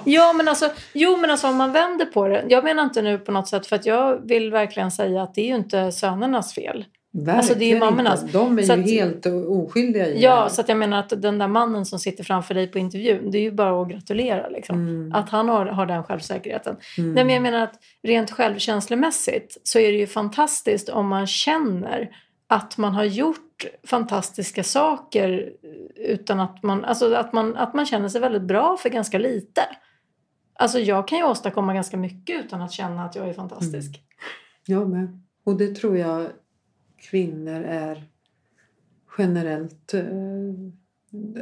Ja, 0.05 0.33
men 0.33 0.47
alltså, 0.47 0.69
jo, 0.93 1.17
men 1.17 1.31
alltså 1.31 1.47
om 1.47 1.57
man 1.57 1.71
vänder 1.71 2.05
på 2.05 2.27
det. 2.27 2.45
Jag 2.49 2.63
menar 2.63 2.83
inte 2.83 3.01
nu 3.01 3.17
på 3.17 3.31
något 3.31 3.47
sätt 3.47 3.67
för 3.67 3.75
att 3.75 3.85
jag 3.85 4.27
vill 4.27 4.51
verkligen 4.51 4.91
säga 4.91 5.23
att 5.23 5.35
det 5.35 5.41
är 5.41 5.47
ju 5.47 5.55
inte 5.55 5.91
sönernas 5.91 6.53
fel. 6.53 6.85
Alltså, 7.27 7.53
det 7.53 7.65
är 7.65 7.67
ju 7.67 7.73
Verkligen 7.73 7.79
mammornas. 7.79 8.21
inte. 8.23 8.37
De 8.37 8.57
är 8.59 8.63
Så 8.63 8.73
ju 8.73 8.79
att- 8.81 8.89
helt 8.89 9.25
oskyldiga 9.25 10.07
i 10.07 10.13
det 10.13 10.19
Ja, 10.19 10.35
här. 10.41 10.49
så 10.49 10.61
att 10.61 10.69
jag 10.69 10.77
menar 10.77 10.99
att 10.99 11.21
den 11.21 11.37
där 11.39 11.47
mannen 11.47 11.85
som 11.85 11.99
sitter 11.99 12.23
framför 12.23 12.53
dig 12.53 12.67
på 12.67 12.79
intervjun, 12.79 13.31
det 13.31 13.37
är 13.37 13.41
ju 13.41 13.51
bara 13.51 13.81
att 13.81 13.89
gratulera 13.89 14.49
liksom. 14.49 14.75
Mm. 14.87 15.13
Att 15.13 15.29
han 15.29 15.49
har, 15.49 15.65
har 15.65 15.85
den 15.85 16.03
självsäkerheten. 16.03 16.75
Mm. 16.97 17.13
Nej, 17.13 17.23
men 17.23 17.33
jag 17.33 17.41
menar 17.43 17.59
att 17.63 17.73
rent 18.03 18.31
självkänslomässigt 18.31 19.57
så 19.63 19.79
är 19.79 19.91
det 19.91 19.97
ju 19.97 20.07
fantastiskt 20.07 20.89
om 20.89 21.07
man 21.07 21.27
känner 21.27 22.09
att 22.47 22.77
man 22.77 22.93
har 22.93 23.03
gjort 23.03 23.65
fantastiska 23.87 24.63
saker 24.63 25.49
utan 25.95 26.39
att 26.39 26.63
man, 26.63 26.85
alltså 26.85 27.13
att 27.13 27.33
man, 27.33 27.55
att 27.57 27.73
man 27.73 27.85
känner 27.85 28.09
sig 28.09 28.21
väldigt 28.21 28.41
bra 28.41 28.77
för 28.77 28.89
ganska 28.89 29.17
lite. 29.17 29.61
Alltså 30.55 30.79
jag 30.79 31.07
kan 31.07 31.17
ju 31.17 31.23
åstadkomma 31.23 31.73
ganska 31.73 31.97
mycket 31.97 32.45
utan 32.45 32.61
att 32.61 32.71
känna 32.71 33.05
att 33.05 33.15
jag 33.15 33.29
är 33.29 33.33
fantastisk. 33.33 34.01
Jag 34.65 34.89
med. 34.89 35.19
Och 35.45 35.57
det 35.57 35.75
tror 35.75 35.97
jag 35.97 36.27
kvinnor 37.01 37.63
är 37.63 38.03
generellt. 39.17 39.93
eh, 39.93 40.03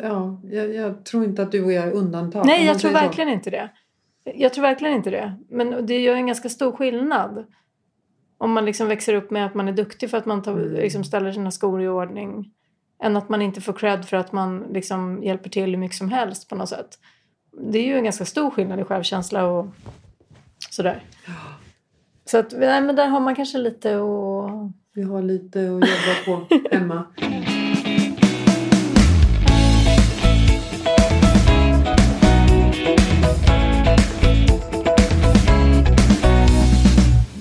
Ja, 0.03 0.41
jag, 0.43 0.73
jag 0.73 1.05
tror 1.05 1.23
inte 1.23 1.43
att 1.43 1.51
du 1.51 1.63
och 1.63 1.71
jag 1.71 1.87
är 1.87 1.91
undantag. 1.91 2.45
Nej, 2.45 2.65
jag 2.65 2.79
tror 2.79 2.89
säger 2.91 3.01
så. 3.01 3.07
verkligen 3.07 3.29
inte 3.29 3.49
det. 3.49 3.69
Jag 4.23 4.53
tror 4.53 4.61
verkligen 4.61 4.93
inte 4.95 5.09
det. 5.09 5.35
Men 5.49 5.85
det 5.85 5.99
gör 5.99 6.15
en 6.15 6.27
ganska 6.27 6.49
stor 6.49 6.71
skillnad. 6.71 7.45
Om 8.37 8.51
man 8.51 8.65
liksom 8.65 8.87
växer 8.87 9.13
upp 9.13 9.31
med 9.31 9.45
att 9.45 9.53
man 9.53 9.67
är 9.67 9.71
duktig 9.71 10.09
för 10.09 10.17
att 10.17 10.25
man 10.25 10.41
tar, 10.43 10.51
Mm. 10.51 10.73
liksom 10.73 11.03
ställer 11.03 11.31
sina 11.31 11.51
skor 11.51 11.81
i 11.81 11.87
ordning. 11.87 12.51
Än 13.03 13.17
att 13.17 13.29
man 13.29 13.41
inte 13.41 13.61
får 13.61 13.73
cred 13.73 14.05
för 14.05 14.17
att 14.17 14.31
man 14.31 14.59
liksom 14.59 15.23
hjälper 15.23 15.49
till 15.49 15.69
hur 15.69 15.77
mycket 15.77 15.97
som 15.97 16.09
helst 16.09 16.49
på 16.49 16.55
något 16.55 16.69
sätt. 16.69 16.99
Det 17.71 17.79
är 17.79 17.83
ju 17.85 17.97
en 17.97 18.03
ganska 18.03 18.25
stor 18.25 18.49
skillnad 18.51 18.79
i 18.79 18.83
självkänsla 18.83 19.45
och 19.47 19.67
sådär. 20.69 21.03
Så 22.25 22.37
att, 22.37 22.51
nej, 22.57 22.81
men 22.81 22.95
där 22.95 23.07
har 23.07 23.19
man 23.19 23.35
kanske 23.35 23.57
lite 23.57 23.95
att... 23.95 24.71
Vi 24.97 25.03
har 25.03 25.21
lite 25.21 25.59
att 25.59 25.65
jobba 25.65 25.85
på 26.25 26.47
hemma. 26.71 27.05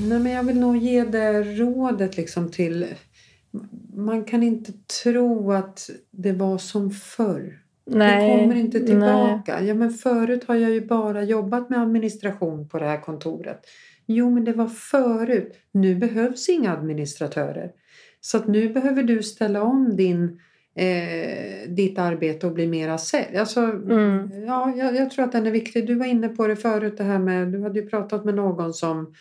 Nej, 0.09 0.19
men 0.19 0.33
jag 0.33 0.43
vill 0.43 0.61
nog 0.61 0.77
ge 0.77 1.05
det 1.05 1.43
rådet 1.43 2.17
liksom 2.17 2.51
till... 2.51 2.87
Man 3.95 4.25
kan 4.25 4.43
inte 4.43 4.73
tro 5.03 5.53
att 5.53 5.91
det 6.11 6.33
var 6.33 6.59
som 6.59 6.91
förr. 6.91 7.59
Nej, 7.87 8.31
det 8.31 8.43
kommer 8.43 8.55
inte 8.55 8.79
nej. 8.79 8.87
tillbaka. 8.87 9.63
Ja, 9.63 9.75
men 9.75 9.91
förut 9.91 10.45
har 10.49 10.55
jag 10.55 10.71
ju 10.71 10.87
bara 10.87 11.23
jobbat 11.23 11.71
med 11.71 11.83
administration 11.83 12.69
på 12.69 12.79
det 12.79 12.87
här 12.87 13.01
kontoret. 13.01 13.61
Jo, 14.07 14.31
men 14.31 14.45
det 14.45 14.53
var 14.53 14.67
förut. 14.67 15.55
Nu 15.73 15.95
behövs 15.95 16.49
inga 16.49 16.73
administratörer. 16.73 17.71
Så 18.21 18.37
att 18.37 18.47
nu 18.47 18.69
behöver 18.69 19.03
du 19.03 19.23
ställa 19.23 19.63
om 19.63 19.97
din, 19.97 20.41
eh, 20.77 21.69
ditt 21.69 21.99
arbete 21.99 22.47
och 22.47 22.53
bli 22.53 22.67
mera 22.67 22.99
sälj. 22.99 23.37
Alltså, 23.37 23.61
Mm. 23.61 24.31
ja, 24.47 24.73
jag, 24.77 24.97
jag 24.97 25.11
tror 25.11 25.25
att 25.25 25.33
den 25.33 25.47
är 25.47 25.51
viktig. 25.51 25.87
Du 25.87 25.95
var 25.95 26.07
inne 26.07 26.29
på 26.29 26.47
det 26.47 26.57
förut, 26.57 26.95
det 26.97 27.05
här 27.05 27.19
med, 27.19 27.49
du 27.49 27.63
hade 27.63 27.81
ju 27.81 27.89
pratat 27.89 28.25
med 28.25 28.35
någon 28.35 28.75
som 28.75 29.15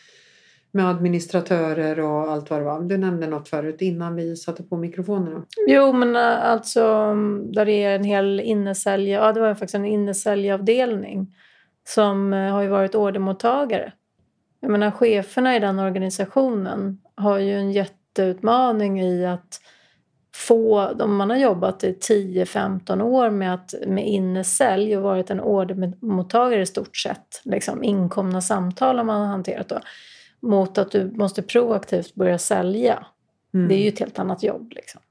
med 0.71 0.89
administratörer 0.89 1.99
och 1.99 2.31
allt 2.31 2.49
vad 2.49 2.59
det 2.59 2.63
var. 2.65 2.81
Du 2.81 2.97
nämnde 2.97 3.27
något 3.27 3.47
förut 3.49 3.81
innan 3.81 4.15
vi 4.15 4.35
satte 4.35 4.63
på 4.63 4.77
mikrofonerna. 4.77 5.45
Jo, 5.67 5.93
men 5.93 6.15
äh, 6.15 6.21
alltså 6.45 6.83
mm, 6.83 7.51
där 7.51 7.65
det 7.65 7.83
är 7.83 7.95
en 7.95 8.03
hel 8.03 8.39
innesälj... 8.39 9.09
Ja, 9.09 9.33
det 9.33 9.39
var 9.39 9.53
faktiskt 9.53 9.75
en 9.75 9.85
innesäljavdelning 9.85 11.35
som 11.87 12.33
äh, 12.33 12.51
har 12.51 12.61
ju 12.61 12.67
varit 12.67 12.95
ordermottagare. 12.95 13.93
Jag 14.65 14.71
menar, 14.71 14.91
cheferna 14.91 15.55
i 15.55 15.59
den 15.59 15.79
organisationen 15.79 17.01
har 17.15 17.39
ju 17.39 17.59
en 17.59 17.71
jätteutmaning 17.71 19.01
i 19.01 19.25
att 19.25 19.61
få... 20.35 20.85
Om 20.85 21.15
man 21.15 21.29
har 21.29 21.37
jobbat 21.37 21.83
i 21.83 21.91
10-15 21.93 23.01
år 23.01 23.29
med, 23.29 23.53
att, 23.53 23.73
med 23.87 24.07
innesälj 24.07 24.97
och 24.97 25.03
varit 25.03 25.29
en 25.29 25.41
ordermottagare 25.41 26.61
i 26.61 26.65
stort 26.65 26.97
sett, 26.97 27.41
liksom 27.43 27.83
inkomna 27.83 28.41
samtal 28.41 28.97
har 28.97 29.03
man 29.03 29.27
hanterat 29.27 29.69
då, 29.69 29.79
mot 30.39 30.77
att 30.77 30.91
du 30.91 31.11
måste 31.11 31.41
proaktivt 31.41 32.15
börja 32.15 32.37
sälja. 32.37 33.05
Mm. 33.53 33.67
Det 33.67 33.75
är 33.75 33.79
ju 33.79 33.89
ett 33.89 33.99
helt 33.99 34.19
annat 34.19 34.43
jobb. 34.43 34.71
Liksom. 34.75 35.01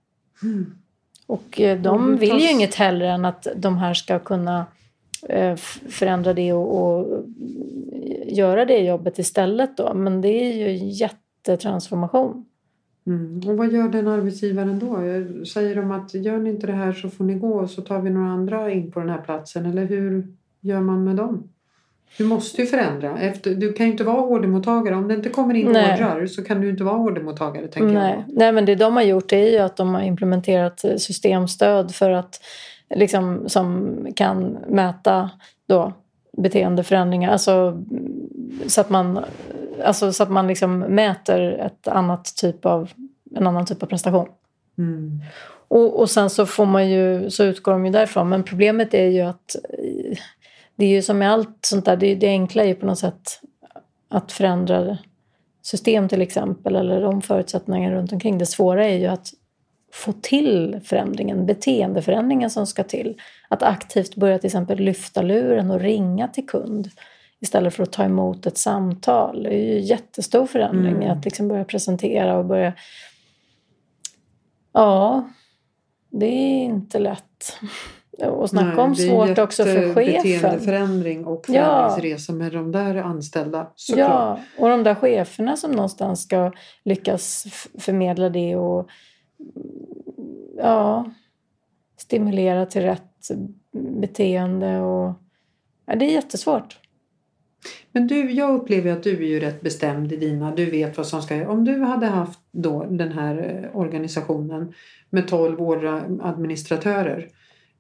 Mm. 0.43 0.75
Och 1.27 1.61
eh, 1.61 1.81
de 1.81 2.17
vill 2.17 2.39
ju 2.39 2.51
inget 2.51 2.75
hellre 2.75 3.11
än 3.11 3.25
att 3.25 3.47
de 3.57 3.79
här 3.79 3.95
ska 3.95 4.19
kunna 4.19 4.67
eh, 5.29 5.57
förändra 5.89 6.33
det 6.33 6.53
och, 6.53 7.01
och 7.01 7.25
göra 8.35 8.65
det 8.65 8.79
jobbet 8.79 9.19
istället 9.19 9.77
då. 9.77 9.95
Men 9.95 10.21
det 10.21 10.29
är 10.29 10.53
ju 10.53 10.69
en 10.69 10.91
jättetransformation. 10.91 12.47
Mm. 13.07 13.49
Och 13.49 13.57
vad 13.57 13.73
gör 13.73 13.89
den 13.89 14.09
arbetsgivaren 14.09 14.79
då? 14.79 14.97
Säger 15.47 15.77
de 15.77 15.91
att 15.91 16.15
gör 16.15 16.39
ni 16.39 16.51
inte 16.51 16.67
det 16.67 16.73
här 16.73 16.93
så 16.93 17.11
får 17.11 17.25
ni 17.25 17.35
gå 17.35 17.55
och 17.55 17.71
så 17.71 17.83
tar 17.83 18.01
vi 18.01 18.11
några 18.11 18.29
andra 18.29 18.71
in 18.71 18.93
på 18.93 19.01
den 19.01 19.09
här 19.09 19.21
platsen? 19.21 19.67
Eller 19.67 19.85
hur 19.85 20.27
gör 20.61 20.81
man 20.81 21.05
med 21.05 21.17
dem? 21.17 21.49
Du 22.19 22.25
måste 22.25 22.61
ju 22.61 22.67
förändra. 22.67 23.19
Efter, 23.19 23.55
du 23.55 23.73
kan 23.73 23.87
ju 23.87 23.93
inte 23.93 24.05
vara 24.05 24.23
ordermottagare. 24.23 24.95
Om 24.95 25.09
det 25.09 25.15
inte 25.15 25.29
kommer 25.29 25.55
in 25.55 25.73
Nej. 25.73 25.95
ordrar 25.95 26.27
så 26.27 26.45
kan 26.45 26.61
du 26.61 26.71
inte 26.71 26.85
vara 26.85 26.99
ordermottagare. 26.99 27.69
Tänker 27.69 27.95
Nej. 27.95 28.25
Jag. 28.27 28.37
Nej, 28.37 28.53
men 28.53 28.65
det 28.65 28.75
de 28.75 28.97
har 28.97 29.03
gjort 29.03 29.33
är 29.33 29.51
ju 29.51 29.59
att 29.59 29.77
de 29.77 29.95
har 29.95 30.03
implementerat 30.03 30.85
systemstöd 30.97 31.95
för 31.95 32.11
att, 32.11 32.41
liksom, 32.95 33.49
som 33.49 33.97
kan 34.17 34.59
mäta 34.69 35.31
då, 35.69 35.93
beteendeförändringar. 36.37 37.33
Alltså, 37.33 37.83
så 38.67 38.81
att 38.81 38.91
man, 38.91 39.25
alltså, 39.85 40.13
så 40.13 40.23
att 40.23 40.31
man 40.31 40.47
liksom 40.47 40.79
mäter 40.79 41.41
ett 41.41 41.89
annat 41.89 42.37
typ 42.37 42.67
av, 42.67 42.91
en 43.37 43.47
annan 43.47 43.67
typ 43.67 43.83
av 43.83 43.87
prestation. 43.87 44.29
Mm. 44.79 45.21
Och, 45.69 46.01
och 46.01 46.11
sen 46.11 46.31
så, 46.31 46.47
får 46.47 46.67
man 46.67 46.91
ju, 46.91 47.31
så 47.31 47.45
utgår 47.45 47.73
de 47.73 47.87
ju 47.87 47.93
därifrån. 47.93 48.29
Men 48.29 48.43
problemet 48.43 48.95
är 48.95 49.07
ju 49.07 49.21
att 49.21 49.57
det 50.77 50.85
är 50.85 50.91
ju 50.91 51.03
som 51.03 51.19
med 51.19 51.33
allt 51.33 51.59
sånt 51.61 51.85
där, 51.85 51.97
det, 51.97 52.15
det 52.15 52.29
enkla 52.29 52.63
är 52.63 52.67
ju 52.67 52.75
på 52.75 52.87
något 52.87 52.99
sätt 52.99 53.41
att 54.09 54.33
förändra 54.33 54.99
system 55.63 56.09
till 56.09 56.23
exempel 56.23 56.77
eller 56.77 57.01
de 57.01 57.23
förutsättningar 57.23 57.95
runt 57.95 58.13
omkring. 58.13 58.39
Det 58.39 58.47
svåra 58.47 58.87
är 58.87 58.99
ju 58.99 59.07
att 59.07 59.29
få 59.95 60.13
till 60.13 60.81
förändringen, 60.85 61.47
beteendeförändringen 61.47 62.51
som 62.51 62.67
ska 62.67 62.85
till. 62.85 63.21
Att 63.49 63.63
aktivt 63.63 64.17
börja 64.17 64.39
till 64.39 64.47
exempel 64.47 64.79
lyfta 64.79 65.23
luren 65.23 65.71
och 65.71 65.81
ringa 65.81 66.29
till 66.29 66.47
kund 66.47 66.91
istället 67.41 67.75
för 67.75 67.83
att 67.83 67.93
ta 67.93 68.05
emot 68.05 68.47
ett 68.47 68.59
samtal. 68.59 69.43
Det 69.43 69.55
är 69.55 69.75
ju 69.75 69.81
jättestor 69.81 70.47
förändring 70.47 70.95
mm. 70.95 71.11
att 71.11 71.25
liksom 71.25 71.49
börja 71.49 71.65
presentera 71.65 72.37
och 72.37 72.45
börja... 72.45 72.73
Ja, 74.73 75.29
det 76.11 76.27
är 76.27 76.65
inte 76.65 76.99
lätt. 76.99 77.59
Och 78.19 78.51
snacka 78.51 78.77
Nej, 78.77 78.79
om 78.79 78.97
svårt 78.97 79.39
också 79.39 79.65
för 79.65 79.95
chefen. 79.95 80.23
beteendeförändring 80.23 81.27
och 81.27 81.47
förändringsresa 81.47 82.33
ja. 82.33 82.37
med 82.37 82.53
de 82.53 82.73
där 82.73 82.95
anställda 82.95 83.73
såklart. 83.75 84.09
Ja, 84.09 84.41
och 84.59 84.69
de 84.69 84.85
där 84.85 84.95
cheferna 84.95 85.57
som 85.57 85.71
någonstans 85.71 86.23
ska 86.23 86.53
lyckas 86.85 87.47
förmedla 87.79 88.29
det 88.29 88.57
och 88.57 88.89
ja, 90.57 91.11
stimulera 91.97 92.67
till 92.67 92.83
rätt 92.83 93.31
beteende. 93.73 94.81
Och, 94.81 95.13
ja, 95.87 95.97
det 95.97 96.05
är 96.05 96.13
jättesvårt. 96.13 96.79
Men 97.93 98.07
du, 98.07 98.31
jag 98.31 98.55
upplever 98.55 98.93
att 98.93 99.03
du 99.03 99.17
är 99.17 99.29
ju 99.29 99.41
rätt 99.41 99.61
bestämd 99.61 100.13
i 100.13 100.17
dina, 100.17 100.55
du 100.55 100.71
vet 100.71 100.97
vad 100.97 101.07
som 101.07 101.23
ska. 101.23 101.49
Om 101.49 101.65
du 101.65 101.81
hade 101.81 102.07
haft 102.07 102.41
då 102.53 102.85
den 102.85 103.13
här 103.13 103.65
eh, 103.65 103.77
organisationen 103.77 104.75
med 105.11 105.29
12 105.29 105.61
administratörer 106.23 107.29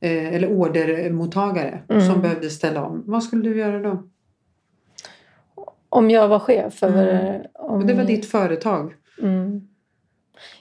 Eh, 0.04 0.34
eller 0.34 0.52
ordermottagare 0.52 1.82
mm. 1.88 2.02
som 2.02 2.22
behövde 2.22 2.50
ställa 2.50 2.84
om. 2.84 3.02
Vad 3.06 3.22
skulle 3.22 3.42
du 3.42 3.58
göra 3.58 3.78
då? 3.78 4.02
Om 5.88 6.10
jag 6.10 6.28
var 6.28 6.38
chef? 6.38 6.82
Över, 6.82 7.34
mm. 7.34 7.42
om... 7.54 7.80
Och 7.80 7.86
det 7.86 7.94
var 7.94 8.04
ditt 8.04 8.26
företag? 8.26 8.94
Mm. 9.22 9.68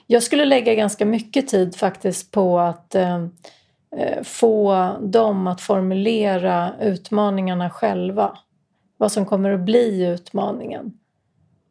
Jag 0.06 0.22
skulle 0.22 0.44
lägga 0.44 0.74
ganska 0.74 1.06
mycket 1.06 1.48
tid 1.48 1.76
faktiskt 1.76 2.30
på 2.30 2.58
att 2.58 2.94
eh, 2.94 3.24
eh, 3.96 4.22
få 4.22 4.88
dem 5.02 5.46
att 5.46 5.60
formulera 5.60 6.70
utmaningarna 6.80 7.70
själva. 7.70 8.38
Vad 8.96 9.12
som 9.12 9.26
kommer 9.26 9.50
att 9.50 9.60
bli 9.60 10.06
utmaningen. 10.06 10.92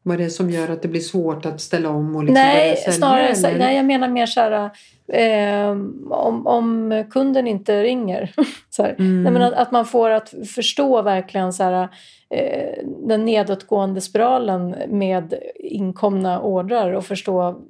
Vad 0.05 0.19
är 0.19 0.23
det 0.23 0.29
som 0.29 0.49
gör 0.49 0.69
att 0.69 0.81
det 0.81 0.87
blir 0.87 1.01
svårt 1.01 1.45
att 1.45 1.61
ställa 1.61 1.89
om 1.89 2.15
och 2.15 2.23
liksom 2.23 2.33
nej, 2.33 2.77
sälja? 2.77 2.91
Snarare, 2.91 3.27
eller? 3.27 3.59
nej, 3.59 3.75
jag 3.75 3.85
menar 3.85 4.07
mer 4.07 4.25
så 4.25 4.39
här, 4.39 4.69
eh, 5.07 5.69
om, 6.09 6.47
om 6.47 7.03
kunden 7.09 7.47
inte 7.47 7.83
ringer. 7.83 8.31
så 8.69 8.83
mm. 8.85 9.23
nej, 9.23 9.33
men 9.33 9.41
att, 9.41 9.53
att, 9.53 9.71
man 9.71 9.85
får 9.85 10.09
att 10.09 10.33
förstå 10.55 11.01
verkligen 11.01 11.53
så 11.53 11.63
här, 11.63 11.89
eh, 12.29 12.85
den 13.07 13.25
nedåtgående 13.25 14.01
spiralen 14.01 14.75
med 14.87 15.33
inkomna 15.55 16.41
ordrar 16.41 16.93
och 16.93 17.05
förstå 17.05 17.61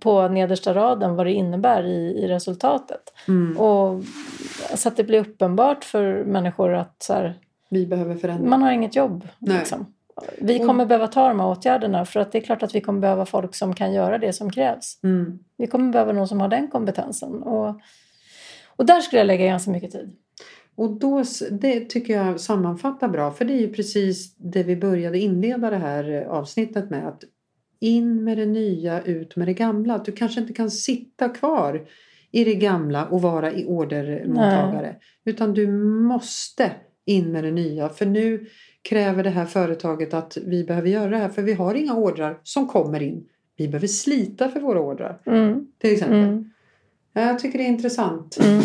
på 0.00 0.28
nedersta 0.28 0.74
raden 0.74 1.16
vad 1.16 1.26
det 1.26 1.32
innebär 1.32 1.86
i, 1.86 2.24
i 2.24 2.28
resultatet. 2.28 3.12
Mm. 3.28 3.58
Och, 3.58 4.02
så 4.74 4.88
att 4.88 4.96
det 4.96 5.04
blir 5.04 5.20
uppenbart 5.20 5.84
för 5.84 6.24
människor 6.24 6.74
att 6.74 7.02
så 7.02 7.12
här, 7.12 7.34
vi 7.68 7.86
behöver 7.86 8.16
förändra. 8.16 8.50
Man 8.50 8.62
har 8.62 8.72
inget 8.72 8.96
jobb. 8.96 9.28
Liksom. 9.38 9.86
Vi 10.38 10.58
kommer 10.58 10.70
mm. 10.70 10.88
behöva 10.88 11.06
ta 11.06 11.28
de 11.28 11.40
här 11.40 11.48
åtgärderna 11.48 12.04
för 12.04 12.20
att 12.20 12.32
det 12.32 12.38
är 12.38 12.42
klart 12.42 12.62
att 12.62 12.74
vi 12.74 12.80
kommer 12.80 13.00
behöva 13.00 13.26
folk 13.26 13.54
som 13.54 13.74
kan 13.74 13.92
göra 13.92 14.18
det 14.18 14.32
som 14.32 14.50
krävs. 14.50 15.00
Mm. 15.02 15.38
Vi 15.56 15.66
kommer 15.66 15.92
behöva 15.92 16.12
någon 16.12 16.28
som 16.28 16.40
har 16.40 16.48
den 16.48 16.68
kompetensen. 16.68 17.42
Och, 17.42 17.80
och 18.76 18.86
där 18.86 19.00
skulle 19.00 19.20
jag 19.20 19.26
lägga 19.26 19.46
ganska 19.46 19.70
mycket 19.70 19.90
tid. 19.90 20.16
Och 20.76 20.90
då, 20.90 21.24
det 21.50 21.80
tycker 21.80 22.14
jag 22.14 22.40
sammanfattar 22.40 23.08
bra 23.08 23.30
för 23.30 23.44
det 23.44 23.52
är 23.52 23.60
ju 23.60 23.72
precis 23.72 24.34
det 24.36 24.62
vi 24.62 24.76
började 24.76 25.18
inleda 25.18 25.70
det 25.70 25.76
här 25.76 26.26
avsnittet 26.28 26.90
med. 26.90 27.08
Att 27.08 27.24
in 27.80 28.24
med 28.24 28.38
det 28.38 28.46
nya, 28.46 29.02
ut 29.02 29.36
med 29.36 29.48
det 29.48 29.54
gamla. 29.54 29.94
Att 29.94 30.04
du 30.04 30.12
kanske 30.12 30.40
inte 30.40 30.52
kan 30.52 30.70
sitta 30.70 31.28
kvar 31.28 31.86
i 32.30 32.44
det 32.44 32.54
gamla 32.54 33.06
och 33.06 33.22
vara 33.22 33.52
i 33.52 33.64
ordermottagare. 33.64 34.82
Nej. 34.82 35.00
Utan 35.24 35.54
du 35.54 35.66
måste 36.08 36.72
in 37.04 37.32
med 37.32 37.44
det 37.44 37.50
nya. 37.50 37.88
För 37.88 38.06
nu 38.06 38.46
kräver 38.82 39.24
det 39.24 39.30
här 39.30 39.46
företaget 39.46 40.14
att 40.14 40.38
vi 40.46 40.64
behöver 40.64 40.88
göra 40.88 41.10
det 41.10 41.16
här 41.16 41.28
för 41.28 41.42
vi 41.42 41.52
har 41.52 41.74
inga 41.74 41.94
ordrar 41.94 42.40
som 42.42 42.68
kommer 42.68 43.02
in. 43.02 43.28
Vi 43.56 43.68
behöver 43.68 43.86
slita 43.86 44.48
för 44.48 44.60
våra 44.60 44.80
ordrar. 44.80 45.20
Mm. 45.26 45.66
Till 45.78 45.92
exempel. 45.92 46.18
Mm. 46.18 46.50
Jag 47.12 47.38
tycker 47.38 47.58
det 47.58 47.64
är 47.64 47.68
intressant. 47.68 48.38
Mm. 48.40 48.62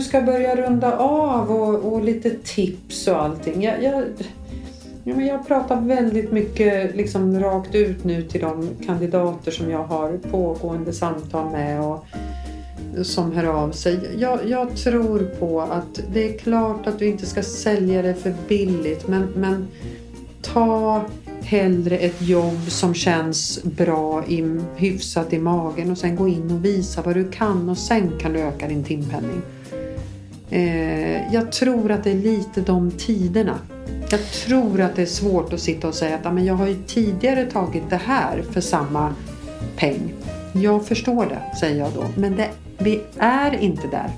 Om 0.00 0.04
ska 0.04 0.20
börja 0.20 0.56
runda 0.56 0.98
av 0.98 1.50
och, 1.50 1.92
och 1.92 2.04
lite 2.04 2.30
tips 2.30 3.08
och 3.08 3.22
allting. 3.22 3.62
Jag, 3.62 3.82
jag, 3.82 4.04
Ja, 5.04 5.14
men 5.16 5.26
jag 5.26 5.46
pratar 5.46 5.80
väldigt 5.80 6.32
mycket 6.32 6.96
liksom, 6.96 7.40
rakt 7.40 7.74
ut 7.74 8.04
nu 8.04 8.22
till 8.22 8.40
de 8.40 8.68
kandidater 8.86 9.50
som 9.50 9.70
jag 9.70 9.84
har 9.84 10.18
pågående 10.30 10.92
samtal 10.92 11.52
med 11.52 11.80
och 11.80 12.06
som 13.02 13.32
hör 13.32 13.44
av 13.44 13.70
sig. 13.72 14.00
Jag, 14.18 14.38
jag 14.46 14.76
tror 14.76 15.18
på 15.38 15.60
att 15.60 16.00
det 16.12 16.34
är 16.34 16.38
klart 16.38 16.86
att 16.86 16.98
du 16.98 17.06
inte 17.06 17.26
ska 17.26 17.42
sälja 17.42 18.02
det 18.02 18.14
för 18.14 18.34
billigt 18.48 19.08
men, 19.08 19.28
men 19.36 19.68
ta 20.42 21.02
hellre 21.42 21.98
ett 21.98 22.22
jobb 22.22 22.60
som 22.68 22.94
känns 22.94 23.62
bra, 23.62 24.24
i, 24.26 24.60
hyfsat 24.76 25.32
i 25.32 25.38
magen 25.38 25.90
och 25.90 25.98
sen 25.98 26.16
gå 26.16 26.28
in 26.28 26.50
och 26.50 26.64
visa 26.64 27.02
vad 27.02 27.14
du 27.14 27.30
kan 27.30 27.68
och 27.68 27.78
sen 27.78 28.18
kan 28.18 28.32
du 28.32 28.40
öka 28.40 28.68
din 28.68 28.84
timpenning. 28.84 29.42
Eh, 30.50 31.34
jag 31.34 31.52
tror 31.52 31.90
att 31.90 32.04
det 32.04 32.10
är 32.10 32.14
lite 32.14 32.60
de 32.60 32.90
tiderna. 32.90 33.58
Jag 34.10 34.20
tror 34.32 34.80
att 34.80 34.96
det 34.96 35.02
är 35.02 35.06
svårt 35.06 35.52
att 35.52 35.60
sitta 35.60 35.88
och 35.88 35.94
säga 35.94 36.14
att 36.14 36.26
ah, 36.26 36.32
men 36.32 36.44
jag 36.44 36.54
har 36.54 36.66
ju 36.66 36.76
tidigare 36.86 37.46
tagit 37.46 37.90
det 37.90 38.00
här 38.06 38.42
för 38.52 38.60
samma 38.60 39.14
peng. 39.76 40.14
Jag 40.52 40.86
förstår 40.86 41.26
det, 41.26 41.56
säger 41.56 41.78
jag 41.78 41.92
då. 41.94 42.04
Men 42.16 42.36
det, 42.36 42.48
vi 42.78 43.00
är 43.18 43.58
inte 43.58 43.88
där. 43.88 44.10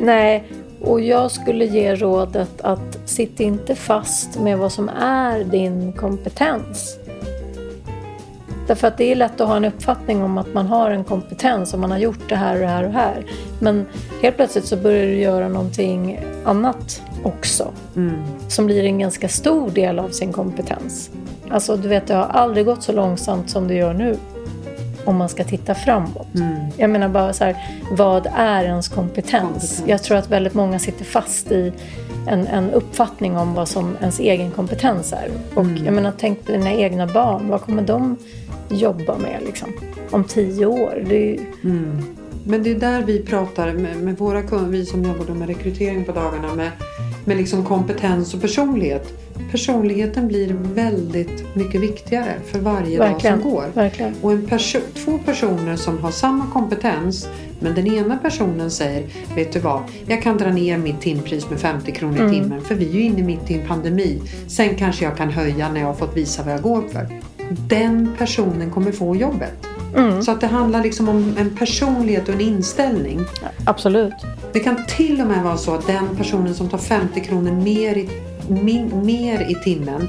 Nej, 0.00 0.44
och 0.80 1.00
jag 1.00 1.30
skulle 1.30 1.64
ge 1.64 1.94
rådet 1.94 2.60
att 2.60 2.98
sitt 3.08 3.40
inte 3.40 3.74
fast 3.74 4.40
med 4.40 4.58
vad 4.58 4.72
som 4.72 4.88
är 4.88 5.44
din 5.44 5.92
kompetens. 5.92 6.98
Därför 8.66 8.88
att 8.88 8.98
det 8.98 9.12
är 9.12 9.16
lätt 9.16 9.40
att 9.40 9.48
ha 9.48 9.56
en 9.56 9.64
uppfattning 9.64 10.22
om 10.22 10.38
att 10.38 10.54
man 10.54 10.66
har 10.66 10.90
en 10.90 11.04
kompetens 11.04 11.74
och 11.74 11.80
man 11.80 11.90
har 11.90 11.98
gjort 11.98 12.28
det 12.28 12.36
här 12.36 12.54
och 12.54 12.60
det 12.60 12.66
här 12.66 12.84
och 12.84 12.92
det 12.92 12.98
här. 12.98 13.24
Men 13.60 13.86
helt 14.22 14.36
plötsligt 14.36 14.64
så 14.64 14.76
börjar 14.76 15.06
du 15.06 15.18
göra 15.18 15.48
någonting 15.48 16.20
annat 16.44 17.02
också. 17.22 17.72
Mm. 17.96 18.22
Som 18.48 18.66
blir 18.66 18.84
en 18.84 18.98
ganska 18.98 19.28
stor 19.28 19.70
del 19.70 19.98
av 19.98 20.08
sin 20.08 20.32
kompetens. 20.32 21.10
Alltså 21.50 21.76
du 21.76 21.88
vet, 21.88 22.06
det 22.06 22.14
har 22.14 22.24
aldrig 22.24 22.66
gått 22.66 22.82
så 22.82 22.92
långsamt 22.92 23.50
som 23.50 23.68
det 23.68 23.74
gör 23.74 23.94
nu. 23.94 24.16
Om 25.06 25.16
man 25.16 25.28
ska 25.28 25.44
titta 25.44 25.74
framåt. 25.74 26.34
Mm. 26.34 26.56
Jag 26.76 26.90
menar 26.90 27.08
bara 27.08 27.32
så 27.32 27.44
här, 27.44 27.56
vad 27.90 28.28
är 28.36 28.64
ens 28.64 28.88
kompetens? 28.88 29.16
kompetens? 29.16 29.82
Jag 29.86 30.02
tror 30.02 30.16
att 30.16 30.30
väldigt 30.30 30.54
många 30.54 30.78
sitter 30.78 31.04
fast 31.04 31.52
i 31.52 31.72
en, 32.26 32.46
en 32.46 32.70
uppfattning 32.70 33.36
om 33.36 33.54
vad 33.54 33.68
som 33.68 33.96
ens 34.00 34.20
egen 34.20 34.50
kompetens 34.50 35.12
är. 35.12 35.30
Och 35.54 35.64
mm. 35.64 35.84
jag 35.84 35.94
menar, 35.94 36.12
tänk 36.18 36.46
på 36.46 36.52
dina 36.52 36.72
egna 36.72 37.06
barn. 37.06 37.48
Vad 37.48 37.60
kommer 37.60 37.82
de 37.82 38.16
jobba 38.68 39.18
med 39.18 39.40
liksom, 39.46 39.68
om 40.10 40.24
tio 40.24 40.66
år? 40.66 41.04
Det 41.08 41.16
är 41.16 41.32
ju, 41.32 41.40
mm. 41.64 42.02
Men 42.44 42.62
det 42.62 42.70
är 42.70 42.74
där 42.74 43.02
vi 43.02 43.22
pratar 43.22 43.72
med, 43.72 43.96
med 43.96 44.18
våra 44.18 44.42
kunder, 44.42 44.70
vi 44.70 44.86
som 44.86 45.04
jobbar 45.04 45.34
med 45.34 45.48
rekrytering 45.48 46.04
på 46.04 46.12
dagarna 46.12 46.54
med, 46.54 46.70
med 47.26 47.36
liksom 47.36 47.64
kompetens 47.64 48.34
och 48.34 48.40
personlighet. 48.40 49.12
Personligheten 49.50 50.28
blir 50.28 50.52
väldigt 50.74 51.56
mycket 51.56 51.80
viktigare 51.80 52.32
för 52.46 52.58
varje 52.58 52.98
Verkligen. 52.98 53.36
dag 53.36 53.42
som 53.42 53.52
går. 53.52 53.64
Verkligen. 53.74 54.14
Och 54.22 54.32
en 54.32 54.46
perso 54.46 54.78
två 54.94 55.18
personer 55.18 55.76
som 55.76 55.98
har 55.98 56.10
samma 56.10 56.46
kompetens 56.52 57.28
men 57.60 57.74
den 57.74 57.86
ena 57.86 58.16
personen 58.18 58.70
säger 58.70 59.04
Vet 59.34 59.52
du 59.52 59.58
vad, 59.58 59.82
jag 60.06 60.22
kan 60.22 60.38
dra 60.38 60.50
ner 60.50 60.78
mitt 60.78 61.00
timpris 61.00 61.50
med 61.50 61.60
50 61.60 61.92
kronor 61.92 62.16
i 62.16 62.20
Mm. 62.20 62.32
timmen 62.32 62.60
för 62.60 62.74
vi 62.74 62.88
är 62.88 62.92
ju 62.92 63.00
inne 63.02 63.22
mitt 63.22 63.50
i 63.50 63.54
en 63.54 63.66
pandemi. 63.68 64.20
Sen 64.48 64.76
kanske 64.76 65.04
jag 65.04 65.16
kan 65.16 65.30
höja 65.30 65.72
när 65.72 65.80
jag 65.80 65.86
har 65.86 65.94
fått 65.94 66.16
visa 66.16 66.42
vad 66.42 66.52
jag 66.54 66.62
går 66.62 66.82
för. 66.92 67.06
Den 67.68 68.10
personen 68.18 68.70
kommer 68.70 68.92
få 68.92 69.16
jobbet. 69.16 69.65
Mm. 69.96 70.22
Så 70.22 70.30
att 70.30 70.40
det 70.40 70.46
handlar 70.46 70.82
liksom 70.82 71.08
om 71.08 71.34
en 71.38 71.56
personlighet 71.56 72.28
och 72.28 72.34
en 72.34 72.40
inställning. 72.40 73.20
Absolut. 73.64 74.14
Det 74.52 74.60
kan 74.60 74.86
till 74.86 75.20
och 75.20 75.26
med 75.26 75.42
vara 75.42 75.56
så 75.56 75.74
att 75.74 75.86
den 75.86 76.16
personen 76.16 76.54
som 76.54 76.68
tar 76.68 76.78
50 76.78 77.20
kronor 77.20 77.52
mer 77.52 77.96
i, 77.96 78.08
min, 78.48 79.06
mer 79.06 79.50
i 79.50 79.54
timmen 79.54 80.08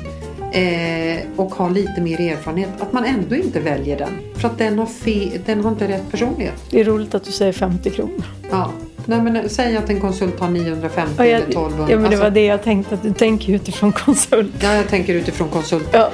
eh, 0.52 1.20
och 1.36 1.56
har 1.56 1.70
lite 1.70 2.02
mer 2.02 2.22
erfarenhet, 2.22 2.82
att 2.82 2.94
man 2.94 3.06
ändå 3.06 3.36
inte 3.36 3.60
väljer 3.60 3.98
den. 3.98 4.10
För 4.36 4.48
att 4.48 4.58
den 4.58 4.80
har, 4.80 4.86
fe, 4.86 5.32
den 5.46 5.62
har 5.62 5.72
inte 5.72 5.88
rätt 5.88 6.12
personlighet. 6.12 6.64
Det 6.70 6.80
är 6.80 6.86
roligt 6.86 7.16
att 7.16 7.24
du 7.24 7.32
säger 7.32 7.54
50 7.54 7.90
kronor. 7.90 8.24
Ja. 8.52 8.72
Nej, 9.10 9.22
men 9.22 9.50
säg 9.50 9.78
att 9.78 9.90
en 9.90 10.00
konsult 10.02 10.40
har 10.40 10.50
950 10.50 11.14
Ja, 11.18 11.26
jag, 11.26 11.36
eller 11.36 11.48
1200. 11.48 11.86
ja, 11.90 11.96
men 11.96 12.02
det 12.04 12.08
Alltså, 12.08 12.24
var 12.24 12.30
det 12.30 12.46
jag 12.46 12.64
tänkte 12.64 12.96
att 12.96 13.04
du 13.04 13.14
tänker 13.14 13.54
utifrån 13.54 13.92
konsult. 13.92 14.52
ja, 14.60 14.74
jag 14.76 14.88
tänker 14.88 15.14
utifrån 15.14 15.50
konsult, 15.50 15.88
Ja, 15.92 16.10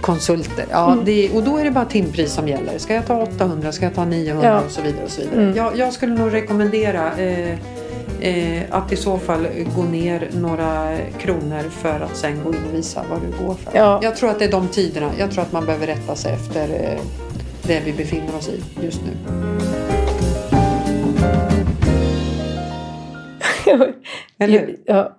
konsulter. 0.00 0.64
Ja, 0.70 0.92
Mm. 0.92 1.04
det, 1.04 1.30
och 1.30 1.42
då 1.42 1.56
är 1.58 1.64
det 1.64 1.70
bara 1.70 1.84
timpris 1.84 2.32
som 2.32 2.48
gäller. 2.48 2.78
Ska 2.78 2.94
jag 2.94 3.06
ta 3.06 3.22
800? 3.22 3.72
Ska 3.72 3.84
jag 3.84 3.94
ta 3.94 4.04
900? 4.04 4.46
Ja. 4.48 4.60
Och 4.60 4.70
så 4.70 4.82
vidare. 4.82 5.04
Och 5.04 5.10
så 5.10 5.20
vidare. 5.20 5.42
Mm. 5.42 5.56
Jag, 5.56 5.76
jag 5.78 5.92
skulle 5.92 6.14
nog 6.14 6.32
rekommendera 6.34 7.12
eh, 7.18 7.50
eh, 8.20 8.62
att 8.70 8.92
i 8.92 8.96
så 8.96 9.18
fall 9.18 9.46
gå 9.76 9.82
ner 9.82 10.28
några 10.32 10.96
kronor 11.18 11.62
för 11.70 12.00
att 12.00 12.16
sen 12.16 12.40
gå 12.44 12.50
in 12.50 12.58
och 12.70 12.74
visa 12.78 13.02
vad 13.10 13.20
du 13.20 13.44
går 13.46 13.54
för. 13.54 13.78
Ja. 13.78 14.00
Jag 14.02 14.16
tror 14.16 14.30
att 14.30 14.38
det 14.38 14.44
är 14.44 14.50
de 14.52 14.68
tiderna. 14.68 15.10
Jag 15.18 15.30
tror 15.30 15.42
att 15.42 15.52
man 15.52 15.66
behöver 15.66 15.86
rätta 15.86 16.14
sig 16.16 16.32
efter 16.34 16.62
eh, 16.62 17.00
det 17.62 17.80
vi 17.84 17.92
befinner 17.92 18.36
oss 18.38 18.48
i 18.48 18.84
just 18.84 19.00
nu. 19.04 19.10
Eller 24.38 24.76
ja, 24.84 25.16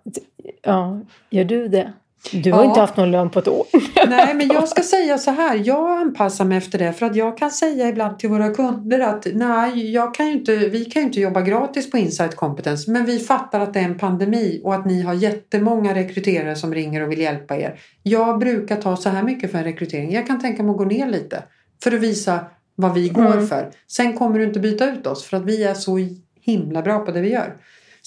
ja, 0.63 0.99
gör 1.29 1.43
du 1.45 1.67
det? 1.67 1.93
Du 2.31 2.51
har 2.51 2.60
Ja. 2.63 2.65
inte 2.69 2.79
haft 2.79 2.97
någon 2.97 3.12
lön 3.12 3.29
på 3.29 3.39
ett 3.39 3.47
år. 3.47 3.65
Nej, 4.10 4.33
men 4.33 4.47
jag 4.47 4.67
ska 4.67 4.81
säga 4.81 5.17
så 5.17 5.31
här. 5.31 5.62
Jag 5.65 5.89
anpassar 6.01 6.45
mig 6.45 6.57
efter 6.57 6.79
det. 6.79 6.93
För 6.93 7.05
att 7.05 7.15
jag 7.15 7.38
kan 7.38 7.51
säga 7.51 7.88
ibland 7.89 8.19
till 8.19 8.29
våra 8.29 8.49
kunder 8.53 8.99
att 8.99 9.27
nej, 9.33 9.91
jag 9.91 10.13
kan 10.13 10.27
inte, 10.27 10.55
vi 10.55 10.86
kan 10.86 11.01
ju 11.01 11.07
inte 11.07 11.19
jobba 11.21 11.41
gratis 11.41 11.91
på 11.91 11.97
Insight 11.97 12.36
Competence. 12.36 12.91
Men 12.91 13.05
vi 13.05 13.19
fattar 13.19 13.60
att 13.60 13.73
det 13.73 13.79
är 13.79 13.83
en 13.83 13.97
pandemi 13.97 14.62
och 14.63 14.75
att 14.75 14.86
ni 14.86 15.01
har 15.01 15.13
jättemånga 15.13 15.95
rekryterare 15.95 16.55
som 16.55 16.73
ringer 16.73 17.01
och 17.03 17.12
vill 17.12 17.19
hjälpa 17.21 17.57
er. 17.57 17.79
Jag 18.03 18.39
brukar 18.39 18.75
ta 18.75 18.95
så 18.95 19.10
här 19.10 19.23
mycket 19.23 19.51
för 19.51 19.57
en 19.57 19.63
rekrytering. 19.63 20.12
Jag 20.13 20.27
kan 20.27 20.39
tänka 20.41 20.63
mig 20.63 20.71
att 20.71 20.77
gå 20.77 20.86
ner 20.86 21.07
lite. 21.10 21.43
För 21.83 21.91
att 21.91 21.99
visa 22.01 22.39
vad 22.75 22.93
vi 22.93 23.10
går 23.10 23.25
Mm. 23.33 23.47
för. 23.47 23.69
Sen 23.88 24.17
kommer 24.17 24.39
du 24.39 24.45
inte 24.45 24.60
byta 24.60 24.91
ut 24.91 25.07
oss 25.07 25.23
för 25.23 25.38
att 25.38 25.45
vi 25.45 25.63
är 25.63 25.73
så 25.73 25.97
himla 26.41 26.81
bra 26.81 26.99
på 26.99 27.12
det 27.12 27.21
vi 27.21 27.29
gör. 27.31 27.53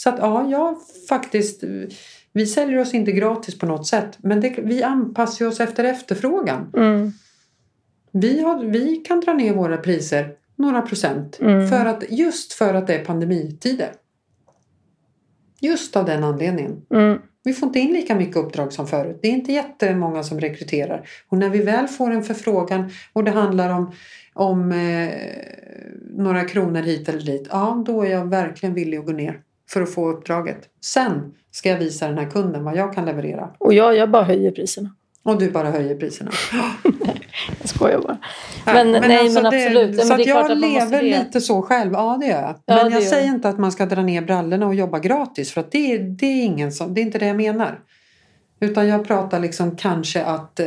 Så 0.00 0.08
att 0.08 0.18
ja, 0.18 0.50
jag 0.50 0.76
faktiskt 1.08 1.64
vi 2.32 2.46
säljer 2.46 2.78
oss 2.78 2.94
inte 2.94 3.12
gratis 3.12 3.58
på 3.58 3.66
något 3.66 3.86
sätt, 3.86 4.18
men 4.18 4.40
det, 4.40 4.54
vi 4.58 4.82
anpassar 4.82 5.46
oss 5.46 5.60
efter 5.60 5.84
efterfrågan. 5.84 6.72
Mm. 6.76 7.12
Vi, 8.12 8.42
har, 8.42 8.64
vi 8.64 8.96
kan 8.96 9.20
dra 9.20 9.32
ner 9.32 9.54
våra 9.54 9.76
priser 9.76 10.32
några 10.56 10.82
procent 10.82 11.38
Mm. 11.40 11.68
för 11.68 11.86
att, 11.86 12.04
just 12.10 12.52
för 12.52 12.74
att 12.74 12.86
det 12.86 12.94
är 12.94 13.04
pandemitider. 13.04 13.92
Just 15.60 15.96
av 15.96 16.04
den 16.04 16.24
anledningen. 16.24 16.82
Mm. 16.94 17.18
Vi 17.44 17.52
får 17.52 17.66
inte 17.66 17.80
in 17.80 17.92
lika 17.92 18.14
mycket 18.14 18.36
uppdrag 18.36 18.72
som 18.72 18.86
förut. 18.86 19.18
Det 19.22 19.28
är 19.28 19.32
inte 19.32 19.52
jättemånga 19.52 20.22
som 20.22 20.40
rekryterar. 20.40 21.08
Och 21.28 21.38
när 21.38 21.48
vi 21.48 21.62
väl 21.62 21.88
får 21.88 22.10
en 22.10 22.24
förfrågan 22.24 22.90
och 23.12 23.24
det 23.24 23.30
handlar 23.30 23.70
om, 23.70 23.92
om 24.32 24.72
eh, 24.72 25.10
några 26.16 26.44
kronor 26.44 26.82
hit 26.82 27.08
eller 27.08 27.20
dit. 27.20 27.46
Ja, 27.50 27.82
då 27.86 28.02
är 28.02 28.10
jag 28.10 28.30
verkligen 28.30 28.74
villig 28.74 28.98
att 28.98 29.06
gå 29.06 29.12
ner 29.12 29.40
för 29.72 29.82
att 29.82 29.94
få 29.94 30.08
uppdraget. 30.10 30.58
Sen 30.84 31.34
ska 31.50 31.68
jag 31.68 31.78
visa 31.78 32.08
den 32.08 32.18
här 32.18 32.30
kunden 32.30 32.64
vad 32.64 32.76
jag 32.76 32.94
kan 32.94 33.04
leverera. 33.04 33.50
Och 33.58 33.74
jag, 33.74 33.96
jag 33.96 34.10
bara 34.10 34.24
höjer 34.24 34.50
priserna. 34.50 34.94
Och 35.22 35.38
du 35.38 35.50
bara 35.50 35.70
höjer 35.70 35.96
priserna. 35.96 36.30
Jag 37.60 37.68
skojar 37.68 37.98
bara. 37.98 38.18
Men- 38.64 38.92
nej, 38.92 39.30
men 39.34 39.46
absolut. 39.46 39.74
Ja, 39.74 39.80
men 39.80 39.88
alltså 39.90 40.06
så 40.06 40.16
det 40.16 40.22
är 40.22 40.28
jag 40.28 40.58
lever 40.58 41.02
det. 41.02 41.18
lite 41.18 41.40
så 41.40 41.62
själv. 41.62 41.92
Ja, 41.92 42.16
det 42.20 42.26
gör 42.26 42.42
jag. 42.42 42.54
Ja, 42.66 42.74
men 42.76 42.84
det 42.86 42.92
jag 42.92 43.02
säger 43.02 43.28
du. 43.28 43.34
inte 43.34 43.48
att 43.48 43.58
man 43.58 43.72
ska 43.72 43.86
dra 43.86 44.02
ner 44.02 44.22
brallorna 44.22 44.66
och 44.66 44.74
jobba 44.74 44.98
gratis. 44.98 45.52
För 45.52 45.60
att 45.60 45.72
det, 45.72 45.98
det, 45.98 46.26
är 46.26 46.44
ingen 46.44 46.72
som, 46.72 46.94
det 46.94 47.00
är 47.00 47.02
inte 47.02 47.18
det 47.18 47.26
jag 47.26 47.36
menar. 47.36 47.80
Utan 48.60 48.88
jag 48.88 49.06
pratar 49.06 49.40
liksom 49.40 49.76
kanske 49.76 50.24
att 50.24 50.60
eh, 50.60 50.66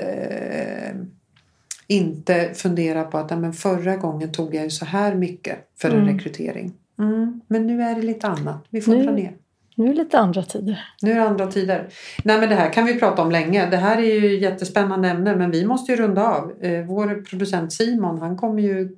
inte 1.87 2.49
fundera 2.53 3.03
på 3.03 3.17
att 3.17 3.39
men 3.39 3.53
förra 3.53 3.95
gången 3.95 4.31
tog 4.31 4.55
jag 4.55 4.63
ju 4.63 4.69
så 4.69 4.85
här 4.85 5.15
mycket 5.15 5.57
för 5.77 5.89
en 5.89 5.95
Mm. 6.01 6.15
rekrytering. 6.17 6.73
Mm, 6.99 7.41
men 7.47 7.67
nu 7.67 7.81
är 7.81 7.95
det 7.95 8.01
lite 8.01 8.27
annat. 8.27 8.65
Vi 8.69 8.81
får 8.81 8.95
Nu- 8.95 9.03
dra 9.03 9.11
ner. 9.11 9.33
Nu 9.75 9.85
är 9.85 9.89
det 9.89 9.95
lite 9.95 10.19
andra 10.19 10.43
tider. 10.43 10.79
Nu 11.01 11.11
är 11.11 11.15
det 11.15 11.23
andra 11.23 11.47
tider. 11.47 11.87
Nej 12.23 12.39
men 12.39 12.49
det 12.49 12.55
här 12.55 12.73
kan 12.73 12.85
vi 12.85 12.99
prata 12.99 13.21
om 13.21 13.31
länge. 13.31 13.69
Det 13.69 13.77
här 13.77 13.97
är 13.97 14.01
ju 14.21 14.39
jättespännande 14.39 15.09
ämne 15.09 15.35
men 15.35 15.51
vi 15.51 15.65
måste 15.65 15.91
ju 15.91 15.97
runda 15.97 16.27
av. 16.27 16.51
Eh, 16.61 16.81
vår 16.85 17.25
producent 17.29 17.73
Simon 17.73 18.19
han 18.19 18.37
kommer 18.37 18.61
ju 18.61 18.89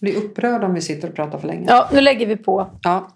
bli 0.00 0.14
upprörd 0.14 0.64
om 0.64 0.74
vi 0.74 0.80
sitter 0.80 1.08
och 1.08 1.14
pratar 1.14 1.38
för 1.38 1.46
länge. 1.48 1.66
Ja, 1.68 1.88
nu 1.92 2.00
lägger 2.00 2.26
vi 2.26 2.36
på. 2.36 2.70
Ja. 2.82 3.08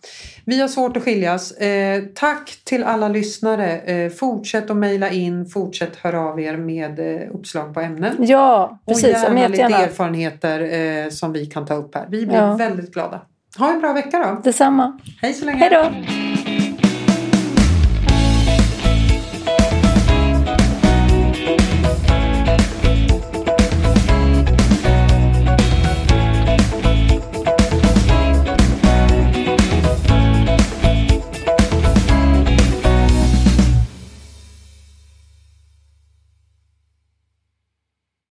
Vi 0.45 0.61
har 0.61 0.69
svårt 0.69 0.97
att 0.97 1.03
skiljas. 1.03 1.53
Eh, 1.53 2.03
tack 2.15 2.61
till 2.65 2.85
alla 2.85 3.09
lyssnare. 3.09 3.79
Eh, 3.79 4.11
fortsätt 4.11 4.71
att 4.71 4.77
mejla 4.77 5.11
in, 5.11 5.47
fortsätt 5.47 5.97
höra 5.97 6.21
av 6.21 6.41
er 6.41 6.57
med 6.57 6.99
eh, 6.99 7.29
uppslag 7.35 7.75
på 7.75 7.81
ämnen. 7.81 8.17
Ja, 8.19 8.79
precis. 8.87 9.25
och 9.27 9.33
men 9.33 9.43
gärna 9.43 9.49
lite 9.49 9.63
erfarenheter 9.63 10.61
eh, 11.05 11.11
som 11.11 11.33
vi 11.33 11.47
kan 11.47 11.67
ta 11.67 11.75
upp 11.75 11.95
här. 11.95 12.07
Vi 12.09 12.27
blir 12.27 12.37
Ja. 12.39 12.55
väldigt 12.57 12.93
glada. 12.95 13.21
Ha 13.59 13.73
en 13.73 13.81
bra 13.81 13.93
vecka 13.93 14.19
då. 14.19 14.41
Detsamma. 14.45 14.99
Hej 15.23 15.35
så 15.35 15.45
länge. 15.45 15.59
Hej 15.59 15.71
då! 15.71 16.28